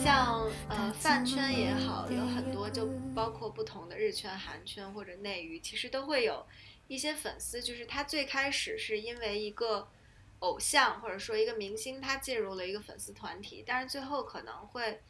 [0.00, 6.46] 像呃饭圈也好，有很多就包括不同的日圈、韩圈或者内娱，其实都会有
[6.86, 9.88] 一些粉丝，就是他最开始是因为一个
[10.38, 15.00] 偶像或者说一个明星，他进入了一个粉丝团体，但是最后可能会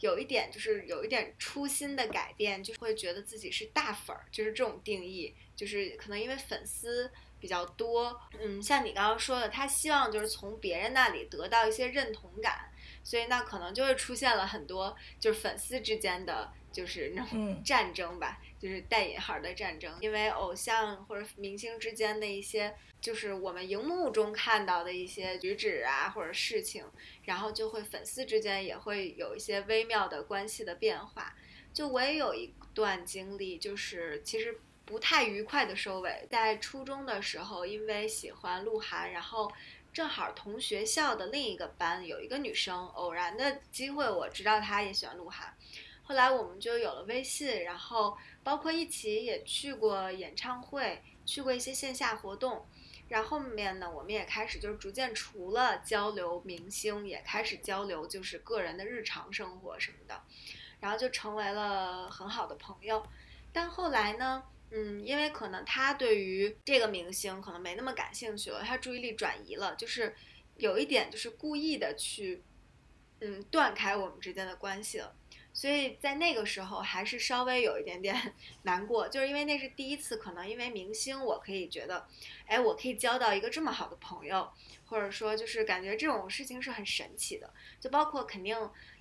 [0.00, 12.67] 有一点就是有一点初心的改变，就会觉得自己是大粉儿，就是这种定义，就是可能因为粉丝比较多，嗯，像你刚刚说的，他希望就是从别人那里得到一些认同感，
[13.08, 17.64] 所以那可能就会出现了很多就是粉丝之间的就是那种嗯。
[17.64, 26.84] 战争吧，就是带引号的战争，因为偶像或者明星之间的一些就是我们荧幕中看到的一些举止啊或者事情，
[27.24, 31.34] 然后就会粉丝之间也会有一些微妙的关系的变化。
[31.72, 39.50] 就我也有一段经历，就是其实不太愉快的收尾，在初中的时候，因为喜欢鹿晗，然后
[39.98, 45.52] 正好同学校的另一个班有一个女生，偶然的机会我知道她也喜欢鹿晗，
[46.04, 52.64] 后来我们就有了微信，然后包括一起也去过演唱会，去过一些线下活动。
[53.08, 60.22] 然后面呢，我们也开始就是逐渐除了交流明星，也开始交流就是个人的日常生活什么的，
[60.78, 63.04] 然后就成为了很好的朋友。
[63.52, 70.14] 但后来呢，嗯，因为可能他对于这个明星可能没那么感兴趣了，他注意力转移了，就是
[70.56, 72.42] 有一点就是故意的去，
[73.20, 75.14] 嗯，断开我们之间的关系了。
[75.50, 82.06] 所以在那个时候还是稍微有一点点 难过，就是因为那是第一次，可能因为明星，我可以觉得，
[82.46, 84.48] 哎，我可以交到一个这么好的朋友，
[84.86, 87.52] 或者说就是感觉这种事情是很神奇的。
[87.80, 88.56] 就包括肯定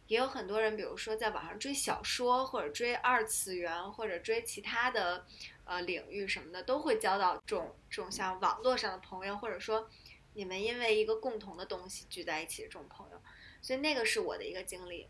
[0.07, 5.27] 也有很多人，比如说在网上追小说，或者追二次元，或者追其他的
[5.67, 9.89] 呃领域什么的，都会交到这种这种像网络上的朋友，或者说
[10.33, 13.21] 你们因为一个共同的东西聚在一起的这种朋友。
[13.61, 15.07] 所以那个是我的一个经历。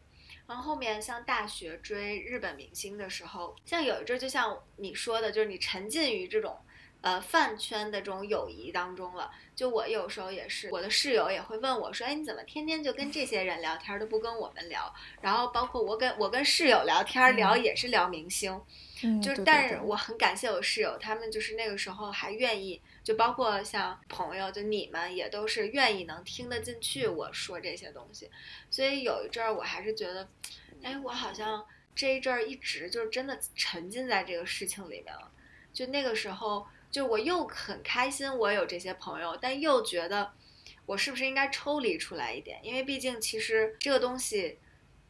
[0.47, 6.57] 然后后面像大学追日本明星的时候，像有一阵儿，就像你说的，就是你沉浸于这种
[7.01, 9.29] 呃饭圈的这种友谊当中了。
[9.53, 18.59] 就我有时候也是，我的室友也会问我说：“哎，你怎么天天就跟这些人聊天，都不跟我们聊？”然后包括我跟我跟室友聊天聊也是聊明星，
[19.03, 28.29] 嗯，就是但是我很感谢我室友，他们就是那个时候还愿意，就包括像朋友，就你们也都是愿意能听得进去我说这些东西，
[28.69, 30.27] 所以有一阵儿我还是觉得，
[30.81, 35.31] 哎，我好像这一阵儿一直就是真的沉浸在这个事情里面了，
[35.71, 40.33] 就那个时候，就我又很开心我有这些朋友，但又觉得
[40.85, 44.57] 我是不是应该抽离出来一点，因为毕竟其实这个东西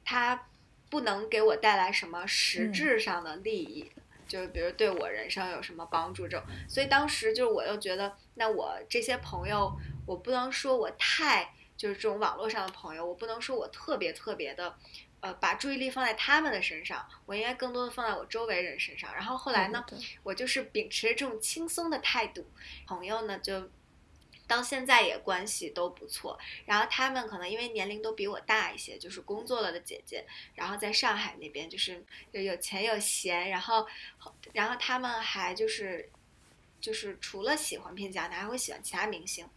[0.04, 0.48] 它
[0.90, 3.92] 不能给我带来什么实嗯质上的利益。
[4.28, 9.74] 就是比如对我人生有什么帮助这种，所以当时就是我又觉得，那我这些朋友，
[10.06, 14.76] 我不能说我太就是这种网络上的朋友，我不能说我特别特别的，
[15.22, 19.16] 呃，把注意力放在他们的身上，我应该更多的放在我周围人身上。
[19.16, 22.46] 然后后来呢，对对对我就是秉持这种轻松的态度，
[22.86, 23.70] 朋友呢就
[24.48, 26.40] 到现在也关系都不错。
[26.66, 30.26] 然后他们可能因为年龄都比我大一些，就是工作了的姐姐，
[30.56, 33.88] 然后在上海那边就是就有钱有闲，然后
[34.54, 36.10] 然后他们还就是
[36.80, 39.48] 就是除了喜欢片假，他还会喜欢其他明星。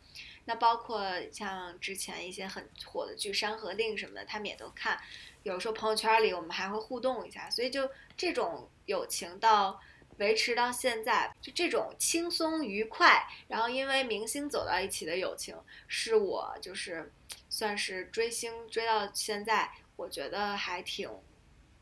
[0.47, 5.01] 那包括像之前一些很火的剧《山河令》什么的，他们也都看。
[5.43, 9.81] 有时候朋友圈里我们还会互动一下，所以就这种友情到
[10.21, 15.57] 维持到现在，就这种轻松愉快，然后因为明星走到一起的友情，
[15.89, 17.13] 是我就是
[17.49, 21.11] 算是追星追到现在，我觉得还挺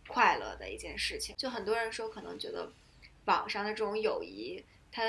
[0.08, 1.36] 快乐的一件事情。
[1.36, 2.72] 就很多人说可能觉得
[3.26, 5.02] 网上的这种友谊它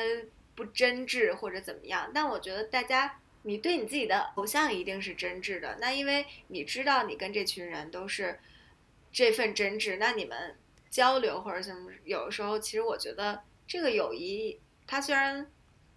[0.56, 3.20] 不真挚或者怎么样，但我觉得大家。
[3.44, 8.38] 你对你自己的偶像一定是真挚的，那因为你知道你跟这群人都是
[9.14, 10.58] 这份真挚，那你们
[10.90, 15.46] 交流或者什么，有的时候其实我觉得这个友谊，它虽然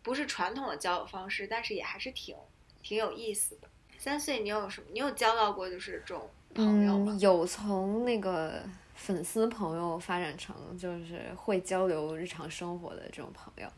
[0.03, 2.37] 不是传统的交友方式，但是也还是挺
[2.83, 3.69] 挺有意思的。
[3.99, 4.87] 三岁你有什么？
[4.93, 7.17] 你有交到过就是这种朋友吗？
[7.21, 8.63] 有从那个
[8.95, 13.69] 粉丝朋友发展成就是会交流日常生活的这种朋友。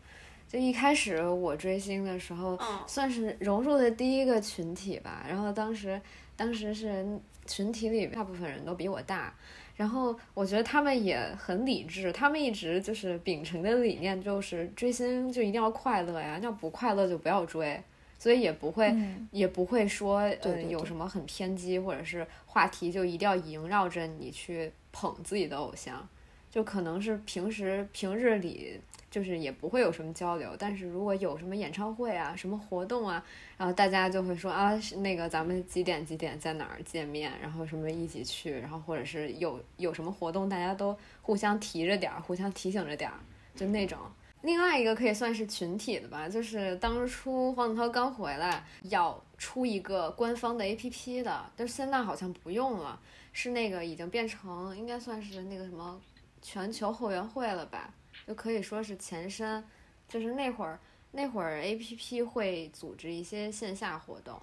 [0.48, 5.24] 就一开始我追星的时候，算是融入的第一个群体吧。
[5.28, 6.00] 然后当时，
[6.36, 7.06] 当时是
[7.46, 9.34] 群体里大部分人都比我大，
[9.76, 17.82] 然后我觉得他们也很理智，他们一直就是秉承的理念就是追星就一定要快乐呀，要不快乐就不要追，
[18.18, 18.94] 所以也不会
[19.30, 26.08] 也不会说呃有什么很偏激或者是话题就一定要萦绕着你去捧自己的偶像，
[26.50, 28.80] 就可能是平时平日里。
[29.14, 33.24] 就是也不会有什么交流，但是如果有什么演唱会啊、什么活动啊，
[33.56, 43.14] 然后大家就会说啊，那个咱们几点几点在哪儿见面，然后什么一起去，然后或者是有有什么活动，大家都互相提着点儿，互相提醒着点儿，
[43.54, 43.96] 就那种。
[44.42, 52.98] 另外一个可以算是群体的吧，就是当初黄子韬刚回来要出一个官方的 APP 的，但是现在好像不用了，
[53.32, 56.00] 是那个已经变成应该算是那个什么
[56.42, 57.94] 全球后援会了吧。
[58.26, 59.62] 就可以说是前身，
[60.08, 60.78] 就是那会儿
[61.12, 64.40] 那会儿 A P P 会组织一些线下活动，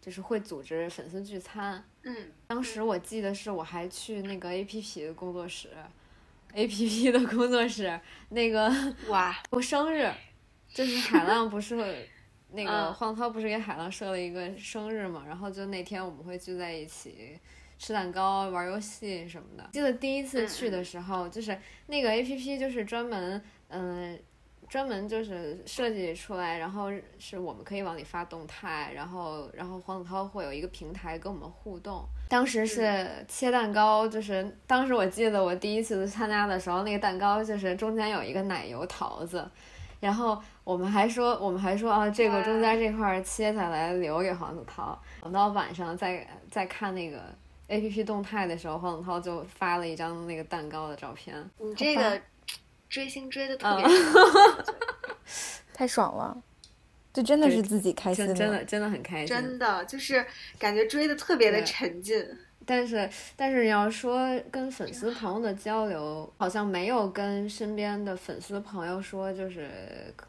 [0.00, 1.84] 就是会组织粉丝聚餐。
[2.02, 5.68] 嗯，当时我记得是我还去那个 A P P 的工作室
[6.54, 8.00] ，A P P 的工作室
[8.30, 8.72] 那个
[9.08, 10.10] 哇， 我生日，
[10.72, 12.08] 就是海浪不是
[12.52, 17.38] 那个黄涛不是给海浪设了一个生日嘛，然后就那天我们会聚在一起。
[17.78, 19.64] 吃蛋糕、玩游戏什么的。
[19.72, 21.56] 记得第一次去的时候，就是
[21.86, 24.18] 那个 A P P，就是专门，嗯，
[24.68, 32.04] 专门就是设计出来，然后是我们可以往里发动态，然后，然后黄子韬会有一个平台跟我们互动。
[32.28, 39.48] 当时是切蛋糕，就是当时我记得我第一次参加的时候，那个蛋糕就是中间有一个奶油桃子，
[40.00, 47.22] 然后我们还说，我们还说啊，这个中间这块切下来留给黄子韬，等到晚上再再看那个。
[47.68, 51.48] A P P 动态的时候，黄子韬就发了一张那个蛋糕的照片。
[51.58, 52.20] 你这个
[52.88, 53.86] 追星追的特别
[55.74, 56.36] 太爽了，
[57.12, 60.24] 这真的是自己开心，真的真的很开心，真的就是
[60.58, 62.26] 感觉追的特别的沉浸。
[62.70, 69.70] 但是，但是你要说跟粉丝朋友的交流，好像没有跟身边的粉丝朋友说，就是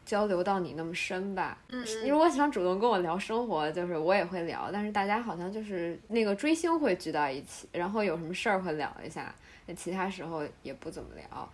[0.06, 1.58] 交流到你那么深吧。
[1.68, 9.34] 嗯，你如果想主动跟我聊生活，就是我也会聊，但是大家好像就是那个追星会聚到一起，然后有什么事儿会聊一下，
[9.66, 11.52] 那其他时候也不怎么聊。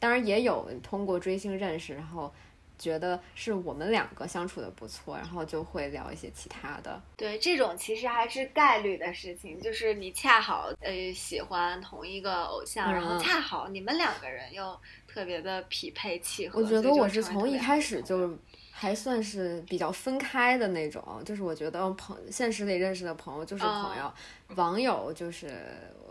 [0.00, 2.32] 当然也有通过追星认识，然后。
[2.78, 7.00] 觉得是我们两个相处的不错，然后就会聊一些其他的。
[7.16, 16.60] 对，这种其实还是概率的事情，就是你恰好呃喜欢同一个偶像，然后恰好你们两个人又特别的匹配契合。
[16.60, 18.36] 我觉得我是从一开始就。
[18.76, 24.12] 还算是比较分开的那种，就是我觉得朋现实里认识的朋友就是朋友，
[24.56, 25.46] 网友就是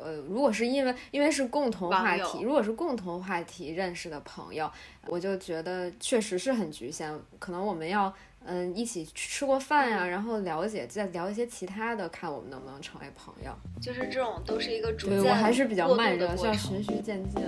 [0.02, 4.72] 呃，如果是因为因为是共同话题，如果是共同话题认识的朋友，
[5.08, 8.12] 我就觉得确实是很局限，可能我们要
[8.46, 13.52] 嗯一起吃过饭呀，然后了解再聊一些其他的，看我们能不能成为朋友。
[13.82, 17.44] 就是这种都是一个逐渐对我还是比较慢热，需要循序渐进。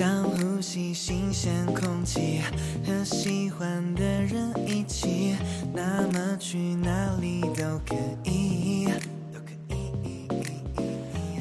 [0.00, 2.40] 想呼吸新鲜空气，
[2.86, 5.36] 和喜欢的人一起，
[5.74, 7.94] 那么去哪里都可
[8.24, 8.88] 以。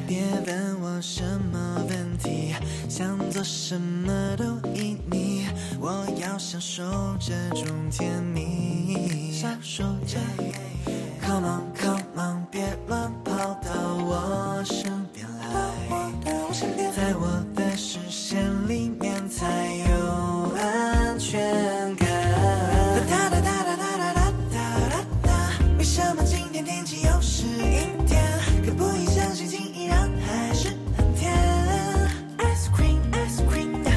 [0.06, 2.54] 别问我什么问题，
[2.90, 4.44] 想做什么都
[4.76, 5.46] 依你。
[5.80, 6.84] 我要享受
[7.18, 10.18] 这种甜蜜，享受着。
[11.26, 18.09] Come on, come on，别乱跑到我身边来，在我的视线
[18.70, 19.48] 里面才
[19.78, 22.08] 有安全感。
[23.10, 24.62] 哒哒哒哒哒哒哒哒
[24.94, 25.30] 哒哒，
[25.80, 26.64] 为什么今天。
[26.64, 26.86] 天。
[26.86, 28.24] 气又是阴天？
[28.64, 31.34] 可不以相信情依然还是很甜
[32.38, 33.90] ？Ice cream, ice cream，哒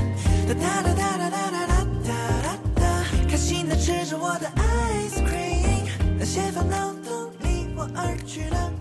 [0.55, 5.85] 哒哒哒哒哒哒哒哒哒，开心的吃着我的 ice cream，
[6.19, 8.73] 那些烦恼都离我而去了。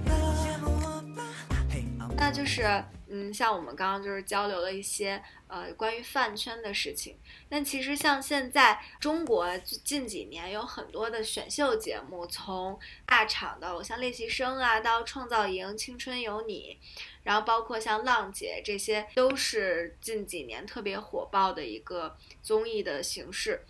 [2.16, 2.62] 那就是，
[3.22, 7.18] 嗯，像我们刚刚就是交流了一些呃关于饭圈的事情。
[7.48, 16.80] 但其实像现在中国近几年有很多的选秀节目，从大厂的偶像练习生啊，到创造营、青春有你，
[17.24, 23.66] 然后包括像浪姐，这些都是近几年特别火爆的一个综艺的形式。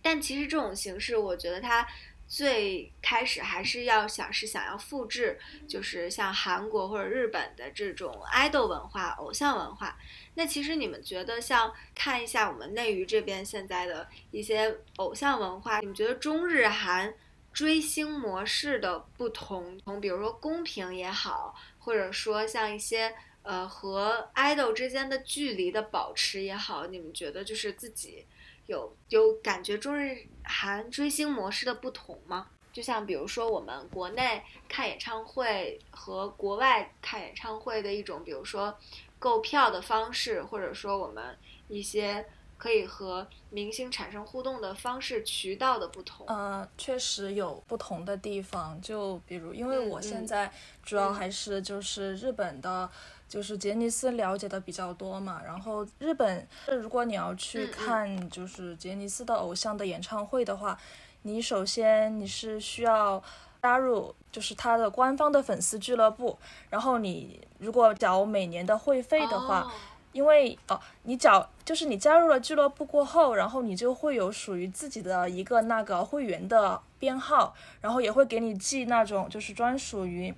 [0.00, 1.86] 但其实这种形式，我觉得它
[2.34, 9.96] 最开始还是要想是想要复制，就是像韩国或者日本的这种爱豆文化、偶像文化。
[10.34, 17.14] 那其实你们觉得，像看一下我们内娱这边现在的一些偶像文化，你们觉得中日韩
[17.52, 23.14] 追星模式的不同，从比如说公平也好，或者说像一些
[23.44, 28.26] 呃和 idol 之间的距离的保持也好，你们觉得就是自己
[28.66, 32.46] 有有感觉中日韩追星模式的不同吗？
[32.72, 38.76] 就像比如说我们国内看演唱会和国外看演唱会的一种，比如说。
[39.16, 41.34] 购票的方式，或者说我们
[41.68, 42.22] 一些
[42.58, 48.78] 可以和明星产生互动的方式、渠道的不同，呃，确实有不同的地方。
[48.82, 52.90] 就比如，因为我现在主要还是就是日本的，
[53.28, 55.40] 就是杰尼斯了解的比较多嘛。
[55.44, 60.78] 然后日本，如果你要去看就是杰尼斯的偶像的演唱会的话，
[61.22, 63.22] 你首先你是需要。
[63.64, 69.72] 加入就是他的官方的粉丝俱乐部，然后你如果缴每年的会费的话，
[70.12, 80.34] 因为哦，你缴就是你加入了俱乐部过后，然后你就会有属于自己的一个那个会员的编号，然后也会给你寄那种就是专属于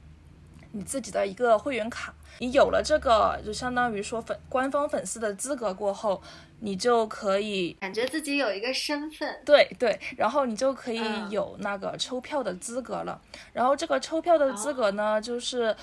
[0.73, 2.15] 你自己的一个会员卡。
[2.39, 6.23] 你有了这个，就相当于说粉官方粉丝的资格过后。
[6.61, 13.21] 你就可以感觉自己有一个身份，对对，然后你就可以有那个抽票的资格了。
[13.53, 15.77] 然后这个抽票的资格呢，就是。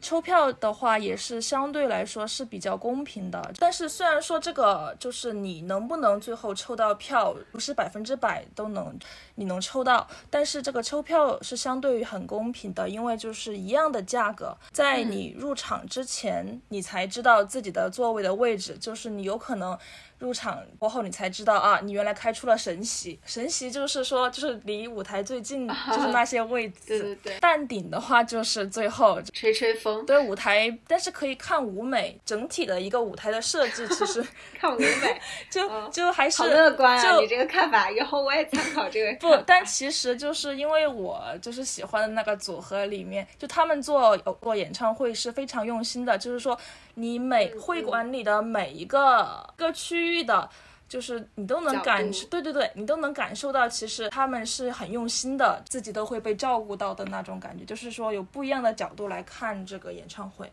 [0.00, 8.98] 抽票的话也是相对来说是比较公平的，但是虽然说这个就是你能不能最后抽到票不是百分之百都能
[9.34, 19.78] 你能抽到，但是这个抽票是相对于很公平的，因为就是一样的价格，在你入场之前你才知道自己的座位的位置，就是你有可能。
[20.20, 23.18] 入场过后，你才知道啊，你原来开出了神席。
[23.26, 26.80] 神席就是说，就是离舞台最近， 就是那些位置。
[26.86, 27.36] 对对对。
[27.40, 30.06] 但顶的话，就是最后吹吹风。
[30.06, 34.24] 对舞台，但是可以看舞美，整体的一个舞台的设置，其实
[34.60, 37.18] 看舞美 就就还是好乐观啊！
[37.18, 39.18] 你这个看法，以后我也参考这个。
[39.18, 46.58] 不，但其实就是因为我就是喜欢的那个组合里面，就他们做做演唱会是非常用心的，就是说。
[46.94, 50.48] 你每会馆里的每一个个区域的，
[50.88, 57.64] 就是你都能感受，对对对，你都能感受到，其实他们是很用心的，自己都会被照顾到的那种感觉。
[57.64, 60.50] 就是说有不一样的角度来看这个演唱会。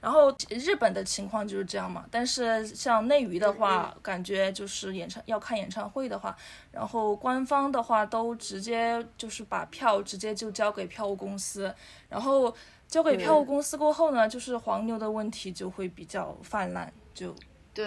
[0.00, 6.36] 然后日本的情况就是这样嘛，但是像内娱的话，感觉就是演唱要看演唱会的话，
[6.70, 11.74] 然后官方的话都直接就是把票直接就交给票务公司，
[12.08, 12.54] 然后。
[12.88, 17.34] 交给票务公司过后呢，就是黄牛的问题就会比较泛滥，就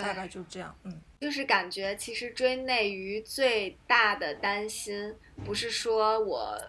[0.01, 6.59] 大概就这样，嗯，就是感觉其实追内娱最大的担心不是说我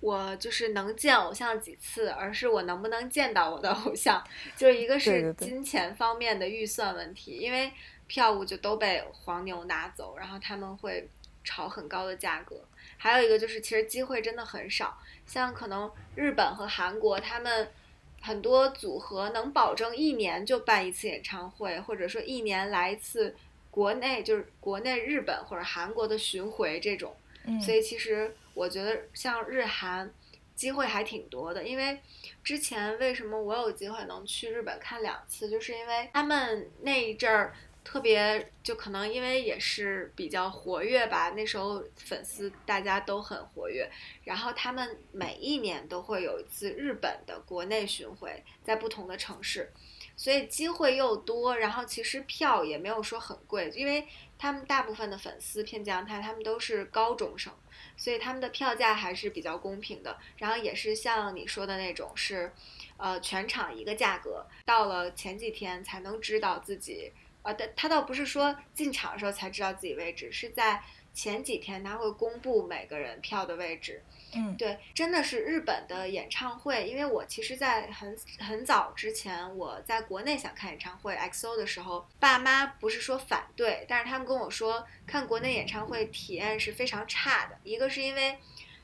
[0.00, 4.22] 我就是能见偶像几次，而是我能不能见到我的偶像，
[4.56, 7.72] 就是一个是金钱方面的预算问题，因为
[8.06, 11.08] 票务就都被黄牛拿走，然后他们会
[11.42, 12.62] 炒很高的价格，
[12.96, 14.96] 还有一个就是其实机会真的很少。
[15.26, 17.70] 像可能日本和韩国，他们
[18.28, 23.34] 很多组合能保证一年就办一次演唱会，或者说一年来一次
[23.70, 27.16] 国内就是国内日本或者韩国的巡回这种。
[27.64, 30.12] 所以其实我觉得像日韩
[30.54, 31.98] 机会还挺多的，因为
[32.44, 37.54] 之前为什么我有机会能去日本看两次，就是因为他们那一阵儿。
[37.88, 43.90] 特别就可能因为也是比较活跃吧，那时候粉丝大家都很活跃，
[44.24, 49.72] 然后他们每一年都会有一次日本的国内巡回，在不同的城市，
[50.14, 54.06] 所以机会又多，然后其实票也没有说很贵，因为
[54.38, 57.50] 他们大部分的粉丝偏江台，他们都是高中生，
[57.96, 62.52] 所以他们的票价还是比较公平的，然后也是像你说的那种是，
[62.98, 67.10] 呃，全场一个价格，到了前几天才能知道自己。
[67.48, 70.82] 啊，他他倒不是说进场的时候才知道自己位置，是在
[71.14, 74.02] 前几天他会公布每个人票的位置。
[74.34, 88.38] 嗯，对，真的是日本的演唱会，因为我其实，在很很早之前，我在国内想看演唱会 XO 的时候，爸妈不是说反对，但是他们跟我说，看国内演唱会体验是非常差的，一个是因为。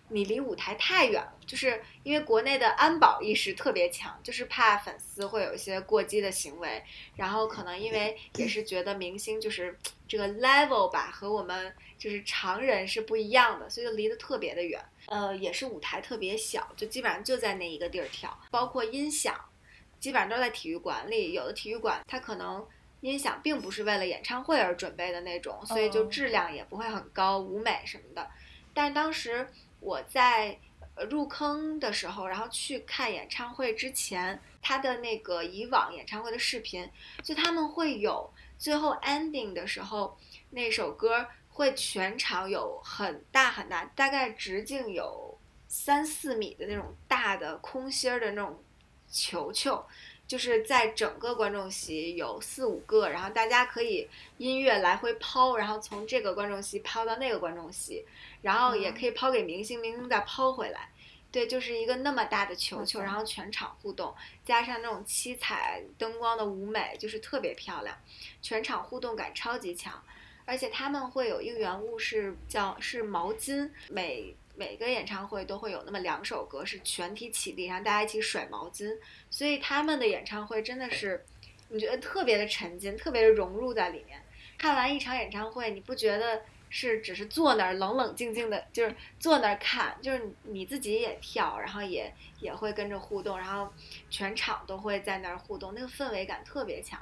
[0.08, 6.82] 你离舞台太远了，就是因为国内的安保意识特别强，就是怕粉丝会有一些过激的行为，
[7.16, 9.76] 然后可能因为也是觉得明星就是
[10.06, 14.80] 这个 level 吧，和我们就是常人是不一样的，所以就离得特别的远。
[15.06, 19.34] 呃，也是舞台特别小，就基本上就在那一个地儿跳，包括音响，
[19.98, 21.32] 基本上都在体育馆里。
[21.32, 22.64] 有的体育馆它可能
[23.00, 28.30] 音响并不是为了演唱会而准备的那种，所以就质量也不会很高，舞美什么的。
[28.74, 29.48] 但当时。
[29.84, 30.58] 我在
[31.10, 36.90] 入坑的时候，然后去看演唱会之前，他的那个以往演唱会的视频，
[37.22, 40.16] 就他们会有最后 ending 的时候，
[40.50, 48.62] 那首歌会全场有很大很大，大概直径有三四米的那种大的空心儿的那种
[49.10, 49.84] 球球。
[50.26, 54.08] 就是在整个观众席有四五个，然后大家可以
[54.38, 58.04] 音乐来回抛，然后从这个观众席抛到那个观众席，
[58.42, 60.88] 然后也可以抛给明星，明星再抛回来。
[61.30, 64.14] 对，就是一个那么大的球球，然后全场互动，
[64.44, 67.94] 加上那种七彩灯光的舞美，就是特别漂亮，
[68.40, 70.02] 全场互动感超级强。
[70.46, 74.34] 而且他们会有应援物是叫是毛巾，每。
[74.56, 78.96] 每个演唱会都会有那么两首歌是全体起立，然后大家一起甩毛巾，
[79.30, 81.24] 所以他们的演唱会真的是，
[81.68, 84.20] 你觉得特别的沉浸，特别的融入在里面。
[84.56, 93.72] 看完一场演唱会，你不觉得是只是坐那儿冷冷静静的，就是坐那儿看，就是你自己也跳，然后也也会跟着互动，然后
[94.08, 97.00] 全场都会在那儿互动，那个氛围感特别强。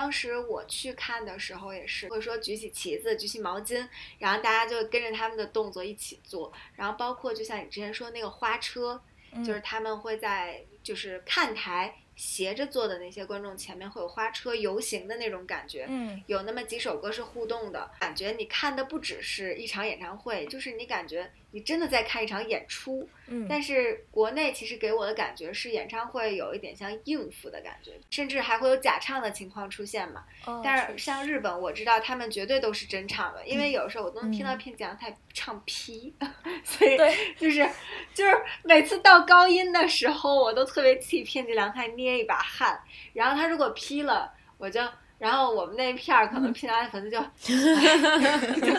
[0.00, 3.86] 当时我去看的时候也是会说举起旗子，举起毛巾，
[4.18, 8.98] 然后大家就跟着他们的动作一起做，然后包括就像你之前说那个花车，
[9.44, 11.94] 就是他们会在就是看台。
[12.16, 23.46] 斜着坐的那些观众前面会有花车游行的那种感觉，嗯，有那么几首歌是互动的感觉，你看的不只是一场演唱会，就是你感觉你真的在看一场演出，嗯。
[23.48, 30.24] 但是国内其实给我的感觉是演唱会有一点像应付的感觉，甚至还会有假唱的情况出现嘛。
[30.44, 30.60] 哦。
[30.64, 36.12] 但是像日本，我知道他们绝对都是真唱的，因为有时候我都能听到片讲台唱 P，
[36.64, 36.98] 所以
[37.38, 37.64] 就是
[38.12, 42.00] 就是每次到高音的时候，我都特别替片吉良太捏。
[42.00, 42.80] 捏一把汗，
[43.12, 44.80] 然后他如果劈了，我就，
[45.20, 47.20] 然后我们那片儿可能劈完粉丝就
[48.66, 48.72] 就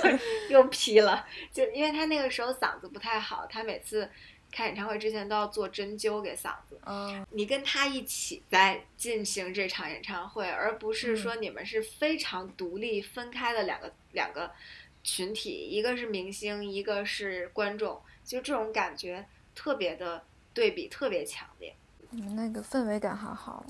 [0.49, 1.23] 又劈了，
[1.53, 4.09] 就因为他那个时候嗓子不太好，他每次
[4.51, 6.81] 开演唱会之前都要做针灸给嗓子。
[6.87, 14.49] 嗯，你跟他一起在进行这场演唱会，而不是说你们是非常独立分开的两个两个
[15.03, 19.23] 群体，一个是明星，一个是观众，就这种感觉
[19.53, 20.23] 特别的
[20.55, 21.75] 对比，特别强烈。
[22.09, 23.63] 你们那个氛围感好好。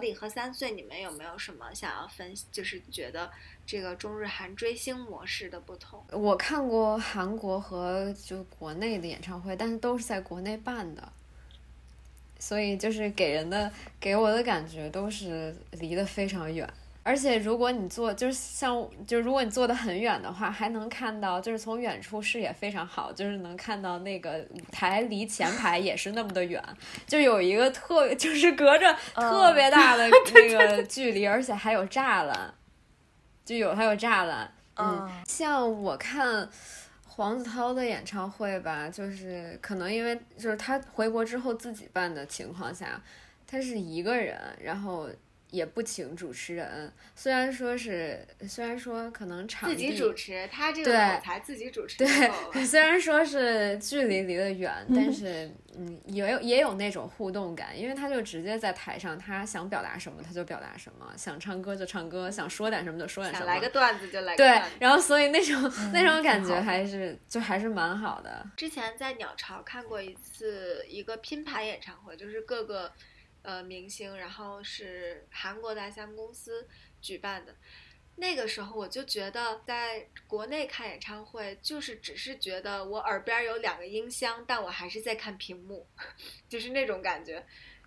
[0.00, 2.34] 李和三岁，你们有没有什么想要分？
[2.50, 3.30] 就是觉得
[3.64, 6.04] 这个中日韩追星模式的不同。
[6.10, 11.12] 我看过韩国和就国内的演唱会，但是都是在国内办的，
[12.38, 16.68] 所以就是给人的给我的感觉都是离得非常远。
[17.02, 26.62] 而且如果你坐，就是像，就是如果你坐得很远的话，还能看到，就是从远处视野非常好，就是能看到那个舞台离前排也是那么的远，
[27.06, 32.52] 就有一个特，就是隔着特别大的 那个距离，而且还有栅栏，
[33.46, 34.52] 就有还有栅栏。
[34.76, 36.46] 嗯，像我看
[37.06, 43.02] 黄子韬的演唱会吧，就是可能因为就是他回国之后自己办的情况下，
[43.46, 45.08] 他是一个人，然后。
[45.50, 52.06] 也不请主持人，虽然说是，虽然说可能场地自己主持，他这个舞台自己主持对，
[52.64, 64.36] 虽然说是距离离得远，但是嗯，也有也有那种互动感，因为他就直接在台上，他想表达什么他就表达什么，想唱歌就唱歌，想说点什么就说点什么，想来个段子就来。
[64.36, 68.46] 对，然后所以那种那种感觉还是就还是蛮好的。
[68.56, 72.92] 之前在鸟巢看过一次一个拼盘演唱会，就是各个。
[73.42, 76.68] 呃，明星，然后是韩国的 SM 公司
[77.00, 77.54] 举办的，
[78.16, 85.86] 那个时候我就觉得，在国内看演唱会，就是只是觉得我耳边有两个音箱，但我还是在看屏幕，
[86.48, 87.44] 就是那种感觉，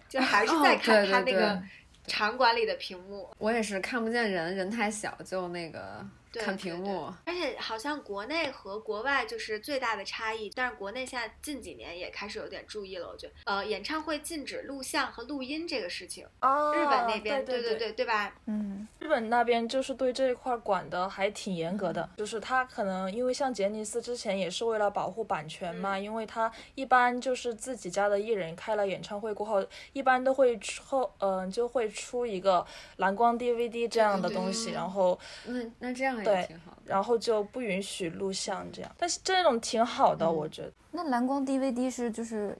[0.09, 1.61] 就还是在看他那个
[2.07, 3.33] 场馆里的屏幕。
[3.37, 6.05] 我也是看不见人，人太小，就那个。
[6.41, 18.33] 看屏幕，而且好像国内和国外就是最大的差异，但是国内现在近几年也开始有点注意了，我觉得，呃，演唱会禁止录像和录音这个事情，哦，日本那边，对对对对吧？
[18.45, 32.65] 嗯，日本那边就是对这一块管的还挺严格的，就是他可能因为像杰尼斯之前也是为了保护版权嘛，因为他一般就是自己家的艺人开了演唱会过后，一般都会出，嗯，就会出一个
[32.97, 36.22] 蓝光 DVD 这样的东西，然后，那那这样。
[36.23, 36.47] 对，
[36.85, 40.71] 然后就不允许录像这样，但是这种挺好的，我觉得。
[40.91, 42.57] 那蓝光 DVD 是就是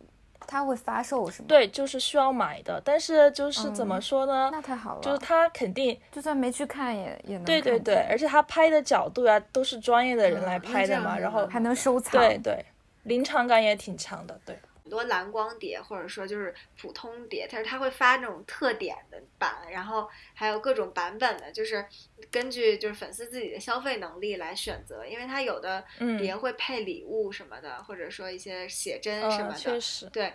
[0.48, 1.46] 它会发售是吗？
[1.48, 4.50] 对，就是需要买的，但是就是怎么说呢？
[4.52, 7.46] 那太好了，就是他肯定就算没去看也也能。
[7.46, 12.12] 对对对，而且他拍的角度啊都是专业的人来拍的嘛，然后还能收藏。
[12.14, 12.66] 对对，
[13.04, 14.58] 临场感也挺强的，对。
[14.84, 21.86] 很多蓝光碟或者说就是普通碟，但是它会发那种特点的版，然后还有各种版本的，就是
[22.30, 25.84] 根据就是粉丝自己的消费能力来选择，因为它有的
[26.20, 30.34] 碟会配礼物什么的，或者说一些写真什么的，确实对。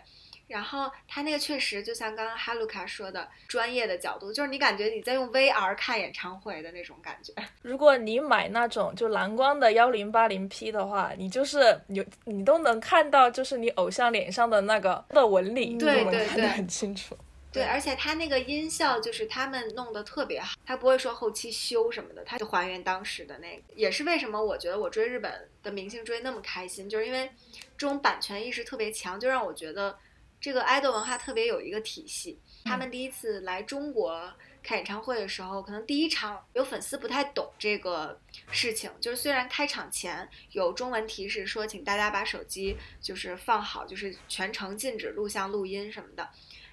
[0.49, 7.33] 然后他那个确实就像刚刚哈鲁卡说的，专业的角度，就是你感觉你在用 VR 看演唱会的那种感觉。
[7.63, 17.17] 如果你买那种就蓝光的幺零八零 P 的话，你就是你你都能看到，就是你偶像脸上的那个的纹理，对对对，很清楚。
[17.53, 23.63] 对，而且他那个音效就是他们弄得特别好，他不会说后期修什么的，他就还原当时的那个。
[23.75, 27.31] 也是为什么我觉得我追日本的明星追那么开心，就是因为
[27.77, 29.95] 这种版权意识特别强，就让我觉得。
[30.41, 32.39] 这个爱豆文化特别有一个体系。
[32.65, 34.33] 他们第一次来中国
[34.63, 38.21] 开演唱会的时候，可能第一场有粉丝不太懂这个
[38.51, 46.29] 事情，就是虽然开场前有中文提示说，请大家把手机就是放好，就是全程禁止录像、录音什么的，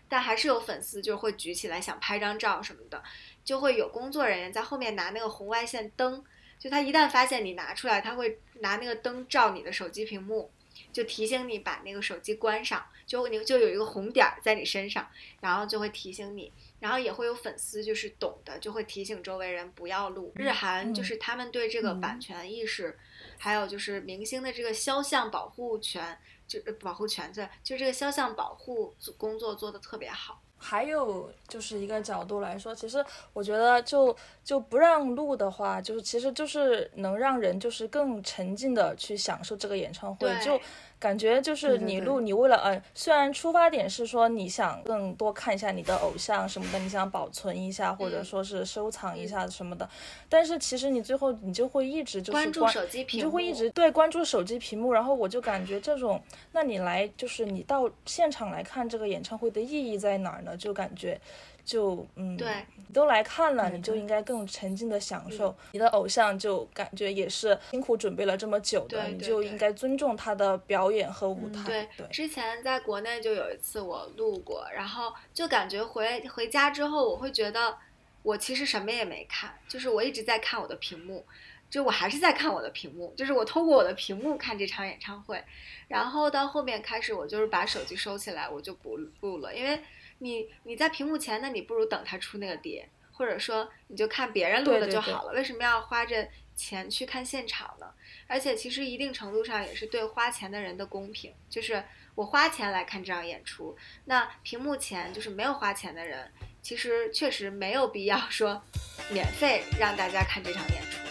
[0.10, 3.02] 但还是有粉丝就会举起来想拍张照什么的，
[3.44, 6.24] 就会有工作人员在后面拿那个红外线灯，
[6.60, 10.52] 就他一旦发现你拿出来，他会拿那个灯照你的手机屏幕。
[10.92, 15.08] 就提醒你把那个手机关上，就你就有一个红点儿在你身上，
[15.40, 20.32] 然后就会提醒你，然后也会有粉丝就是懂的，就会提醒周围人不要录。
[20.36, 22.98] 日韩就是他们对这个版权意识，
[23.38, 26.18] 还有就是明星的这个肖像保护权，
[26.48, 30.42] 就保护权在，就这个肖像保护工作做得特别好。
[30.58, 40.60] 还有就是一个角度来说，其实我觉得就就不让录的话，就是其实就是能让人就是更沉浸的去享受这个演唱会，就。
[40.98, 49.88] 感觉就是你录，你为了呃，虽然出发点是说你想更多看一下你的偶像什么的，你想保存一下或者说是收藏一下什么的，
[50.28, 56.20] 但是其实你最后你就会一直就是关注手机屏幕，就会一直对关注手机屏幕，然后我就感觉这种，
[56.54, 60.58] 那你来就是你到现场来看这个演唱会的意义在哪儿呢？
[60.58, 61.20] 就感觉。
[61.66, 65.54] 就嗯，对，你都来看了，你就应该更沉浸的享受。
[65.72, 71.90] 你的偶像，就感觉也是辛苦准备了这么久的，你就应该尊重他的表演和舞台。
[71.98, 77.76] 对，之前在国内就有一次我录过，然后就感觉回回家之后，我会觉得
[78.22, 81.26] 我其实什么也没看，就是我一直在看我的屏幕，
[81.68, 85.44] 就我还是在看我的屏幕，就是我通过我的屏幕看这场演唱会，
[85.88, 89.82] 然后到后面开始我就是把手机收起来，我就不录了，因为。
[90.26, 95.34] 你你在屏幕前，那你不如等他出那个碟，或者说你就看别人录的就好了。
[95.34, 97.86] 为什么要花着钱去看现场呢？
[98.26, 101.84] 而且其实一定程度上也是对花钱的人的公平，就是
[102.16, 106.32] 我花钱来看这场演出，那屏幕前就是没有花钱的人，
[106.64, 108.64] 其实确实没有必要说
[109.12, 111.05] 免费让大家看这场演出。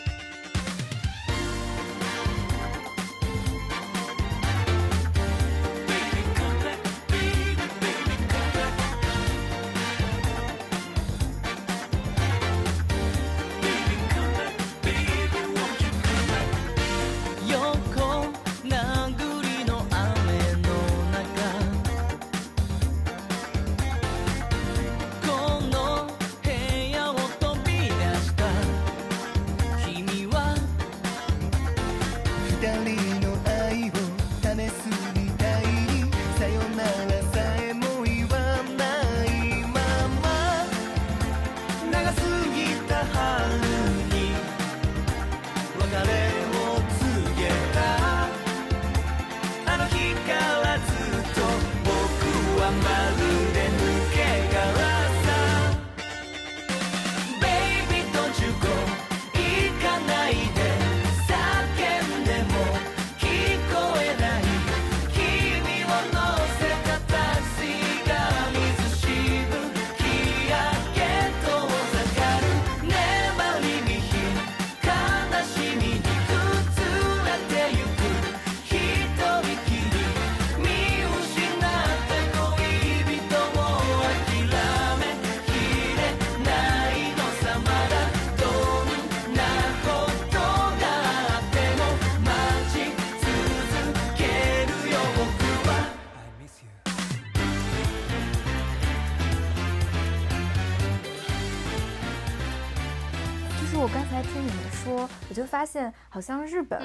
[105.65, 106.79] 发现好像日本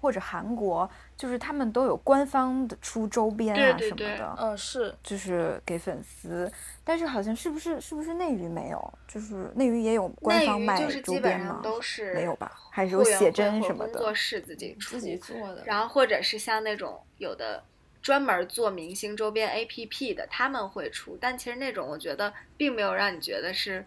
[0.00, 6.50] 或者韩国，就是他们都有官方的出周边啊什么的，嗯是，就是给粉丝。
[6.82, 8.98] 但是好像是不是是不是内娱没有？
[9.06, 11.60] 就是内娱也有官方卖周边吗？
[11.62, 12.50] 都是没有吧？
[12.72, 13.92] 还是有写真什么的？
[13.92, 15.62] 工作室自己自己做的。
[15.64, 17.62] 然后或者是像那种有的
[18.02, 23.86] 专门做明星周边 APP 的，他们会出，但其实那种我觉得并没有让你觉得是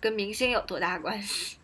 [0.00, 1.58] 跟明星有多大关系，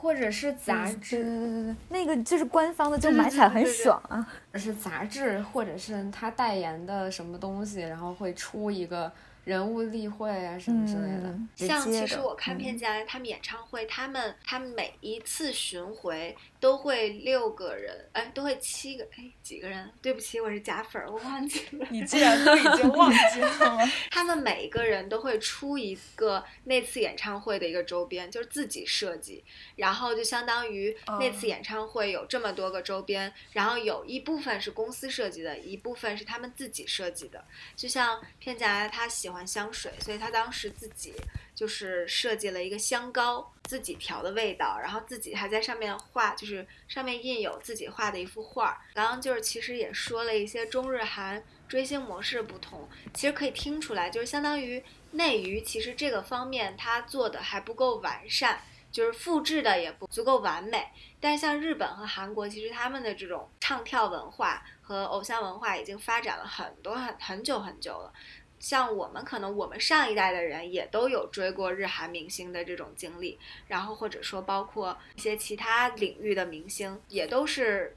[0.00, 4.26] 或者是杂志，对对对对，那个就是官方的，就买起来很爽啊。
[4.54, 9.10] 是杂志，或者是他代言的什么东西，然后会出一个。
[9.44, 19.90] 人物例会啊什么之类的，像其实我看片家他们演唱会，他们他们每一次巡回都会六个人，哎，都会七个，哎，几个人？
[20.02, 21.86] 对不起，我是假粉，我忘记了。
[21.90, 29.42] 你竟然都已经忘记了， 他们每一个人都会出一个那次演唱会的一个周边，就是自己设计，
[29.76, 37.42] 然后就相当于那次演唱会有这么多个周边，然后有一部分是公司设计的，一部分是他们自己设计的，
[37.74, 39.38] 就像片家他喜欢。
[39.48, 41.14] 香水，所以他当时自己
[41.58, 48.80] 就是设计了一个香膏，自己调的味道，然后自己还在上面画，就是上面印有自己画的一幅画。
[48.94, 54.80] 刚刚就是其实也说了一些中日韩追星模式不同，其实可以听出来，就是相当于
[55.10, 58.60] 内娱其实这个方面它做的还不够完善，
[58.92, 60.86] 就是复制的也不足够完美。
[61.18, 68.12] 但是像日本和韩国，其实他们的这种唱跳文化和偶像文化已经发展了很多很很久很久了。
[68.60, 77.96] 像我们可能我们上一代的人也都有追过日韩明星的这种经历，然后或者说包括一些其他领域的明星，也都是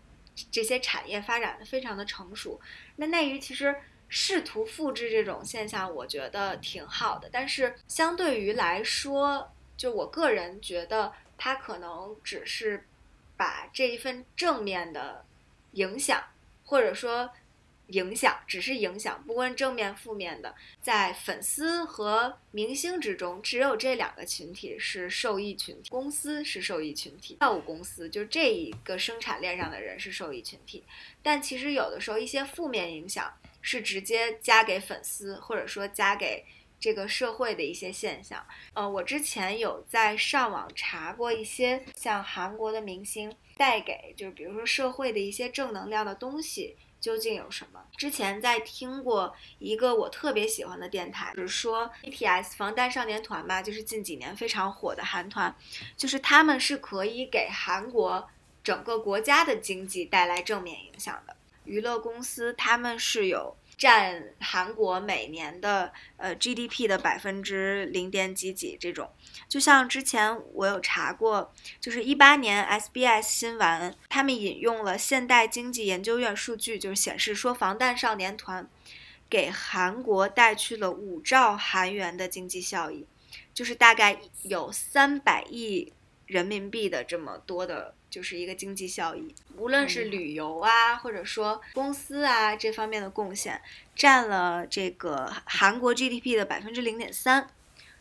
[0.52, 2.60] 这些产业发展的非常的成熟。
[2.96, 3.76] 那内娱其实
[4.08, 12.86] 试图复制这种现象，我觉得挺好的，但是相对于来说，就我个人觉得，它可能只是
[13.36, 15.26] 把这一份正面的
[15.72, 16.24] 影响，
[16.64, 17.30] 或者说。
[17.92, 30.84] 影响只是影响，不问正面负面的，在粉丝和明星之中，只有这两个群体是受益群体，公司是受益群体，票务公司就这一个生产链上的人是受益群体。
[31.22, 33.32] 但其实有的时候一些负面影响
[33.62, 36.46] 是直接加给粉丝，或者说加给
[36.80, 38.44] 这个社会的一些现象。
[38.74, 46.78] 呃，我之前有在上网查过一些像韩国的明星带给，就是比如说社会的一些正能量的东西。
[47.02, 47.84] 究竟有什么？
[47.98, 55.54] 之前在听过一个我特别喜欢的电台，就是说 BTS 防弹少年团吧，就是近几年非常火的韩团，
[55.98, 58.30] 就是他们是可以给韩国
[58.64, 61.36] 整个国家的经济带来正面影响的。
[61.66, 63.58] 娱乐公司他们是有。
[63.78, 69.10] 占韩国每年的呃 GDP 的百分之零点几几这种，
[69.48, 78.70] 就像之前我有查过，就是一八年 SBS 新闻，他们引用了现代经济研究院数据，就是显示说防弹少年团
[79.30, 83.06] 给韩国带去了五兆韩元的经济效益，
[83.54, 85.94] 就是大概有三百亿
[86.26, 87.96] 人民币的这么多的。
[88.12, 93.62] 就是一个经济效益，无论是旅游啊，或者说公司啊这方面的贡献，
[93.96, 97.48] 占了这个韩国 GDP 的百分之零点三，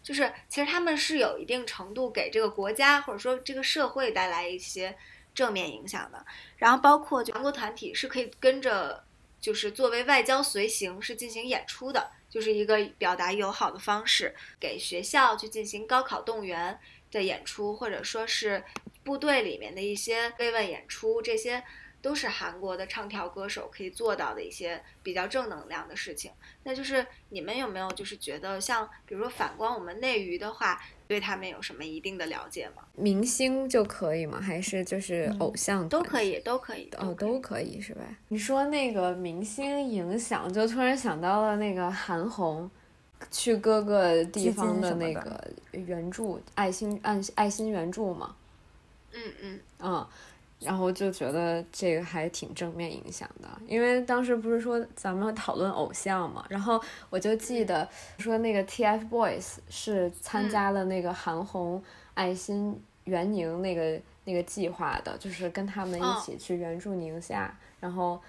[0.03, 4.97] 就是其实他们是有一定程度给这个国家或者说这个社会带来一些
[5.35, 6.25] 正面影响的。
[6.57, 9.05] 然后包括全国团体是可以跟着，
[9.41, 16.79] 就是作为外交随行是进行演出的，就是一个表达友好的方式，给学校去进行高考动员
[17.11, 18.65] 的演出，或者说是。
[19.03, 21.65] 部队里面的一些慰问演出，这些
[22.03, 26.31] 都是韩国的唱跳歌手可以做到的一些比较正能量的事情。
[26.65, 32.83] 那就是你们有没有就是觉得像，比如说反观我们内娱的话，对他们有什么一定的了解吗？
[32.95, 34.41] 明星就可以吗？
[34.41, 38.03] 还是就是偶像都可以，都可以哦，都可以是吧？
[38.29, 42.71] 你说那个明星影响，就突然想到了那个韩红
[43.31, 48.37] 去各个地方的那个援助爱心爱爱心援助嘛。
[49.13, 50.07] 嗯嗯嗯，
[50.61, 56.79] 然后就觉得这个还挺正面影响的，因为当时不是说咱们讨论偶像嘛，然后
[57.09, 57.89] 我就记得
[58.19, 61.83] 说那个 TFBOYS 是参加了那个韩红
[62.13, 68.21] 爱心援宁那个那个计划的，就是跟他们一起去援助宁夏，然后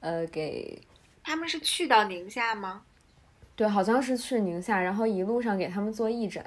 [0.00, 0.80] 呃给
[1.22, 2.82] 他们是去到宁夏吗？
[3.56, 6.44] 对，好像是去宁夏，然后一路上给他们做义诊。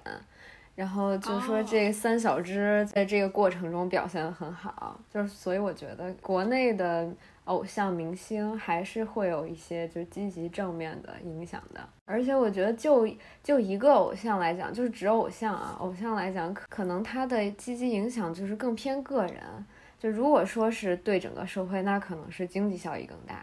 [0.74, 7.08] 然后就说这三小只在这个过程中表现的很好，就是所以我觉得国内的
[7.44, 11.82] 偶像明星还是会有一些就积极正面的影响的。
[12.06, 13.08] 而且我觉得就
[13.44, 19.66] 就一个偶像来讲，就是指偶像啊，偶像来讲，可能他的积极影响就是更偏个人。
[20.00, 23.36] 就如果说是对整个社会，那可能是经济效益更大；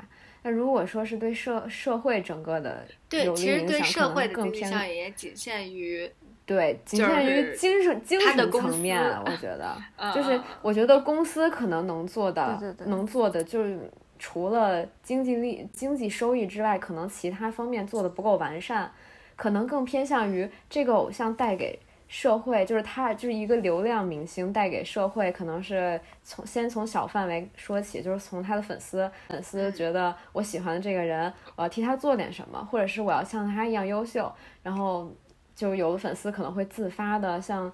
[0.42, 4.68] 那如果说是对社社会整个的有利影响，可能更偏。
[4.68, 6.10] 效益也仅限于。
[6.48, 9.76] 对，仅限于精神精神层面， 我觉得，
[10.14, 13.78] 就是我觉得公司可能能做的，能做的就是
[14.18, 18.90] 除了经济利、经济收益之外，可能其他方面做的不够完善，
[19.36, 35.12] 可能更偏向于这个偶像带给社会，就是他就是一个流量明星带给社会，可能是从先从小范围说起，就是从他的粉丝，粉丝觉得我喜欢的这个人，我要替他做点什么，或者是我要像他一样优秀，然后
[35.58, 37.70] 就有的粉丝可能会自发的像。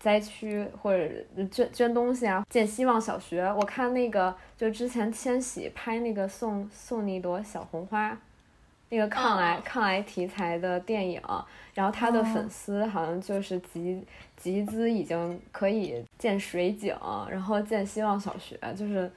[0.00, 1.12] 灾区或者
[1.50, 3.52] 捐捐东西啊，建希望小学。
[3.54, 8.16] 我看那个就之前千玺拍那个送送你一朵小红花，
[8.90, 11.20] 那个抗癌抗癌题材的电影，
[11.74, 14.00] 然后他的粉丝好像就是集
[14.36, 16.96] 集资已经可以建水井，
[17.28, 19.10] 然后建希望小学，就是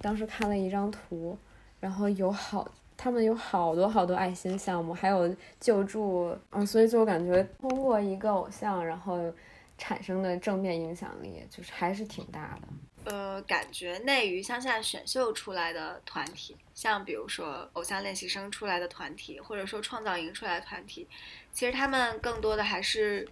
[0.00, 1.38] 当时看了一张图，
[1.78, 2.66] 然后有好
[2.96, 9.32] 他们有好多好多爱心项目，还有救助，嗯，所以就感觉通过一个偶像，然后。
[9.78, 13.12] 产生的正面影响力就是还是挺大的。
[13.12, 21.06] 呃，感觉内娱像现在选秀出来的团体，像比如说偶像练习生出来的团体，或者说创造营出来的团体，
[21.52, 23.28] 其实他们更多的还是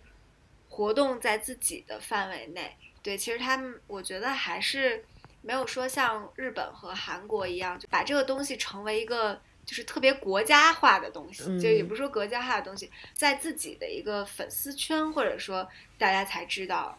[0.68, 2.76] 活动在自己的范围内。
[3.02, 5.02] 对，其实他们我觉得还是
[5.40, 9.40] 没有说像日本和韩国一样，就把这个东西成为一个。
[9.64, 15.66] 就是特别国家化的东西，就也不是说国家化的东西，在自己的一个粉丝圈，或者说
[15.96, 16.98] 大家才知道，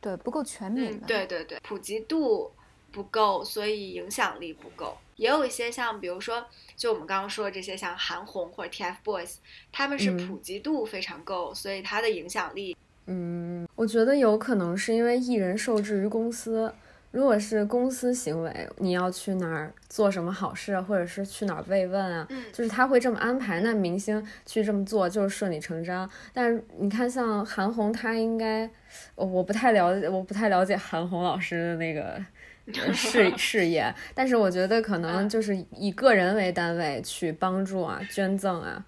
[0.00, 2.52] 对不够全面，对对对，普及度
[2.90, 4.96] 不够，所以影响力不够。
[5.16, 6.44] 也有一些像，比如说，
[6.76, 9.34] 就我们刚刚说的这些，像韩红或者 TFBOYS，
[9.70, 12.76] 他们是普及度非常够，所以他的影响力，
[13.06, 16.74] 嗯，我觉得有可能是因为艺人受制于公司。
[17.12, 26.08] 如果是公司行为，你要去哪儿做什么好事，或者是去哪儿慰问啊，就是他会这么安排，那明星去这么做就是顺理成章。
[26.32, 28.68] 但是你看，像韩红，她应该，
[29.14, 32.18] 我不太了解，我不太了解韩红老师的那个
[32.94, 38.82] 事事业，但是我觉得可能就是以个人为单位去帮助啊、捐赠啊，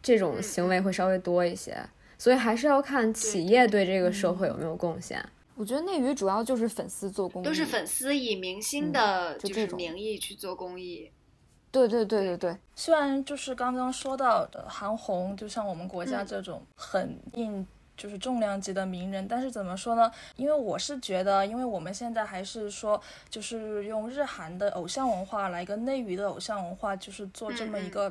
[0.00, 1.76] 这种行为会稍微多一些。
[2.16, 5.24] 所以还是要看企业对这个社会有没有贡献。
[5.60, 11.12] 我觉得内娱主要就是粉丝做公益，都是粉丝以明星的就是名义去做公益。
[11.70, 12.56] 对对对对对。
[12.74, 20.10] 虽然就是刚刚说到的韩红，就像我们国家这种很硬就是重量级的名人，但是怎么说呢？
[20.36, 28.10] 因为我是觉得，因为我们现在还是说，就是用日韩的偶像文化来跟内娱的偶像文化，就是做这么一个。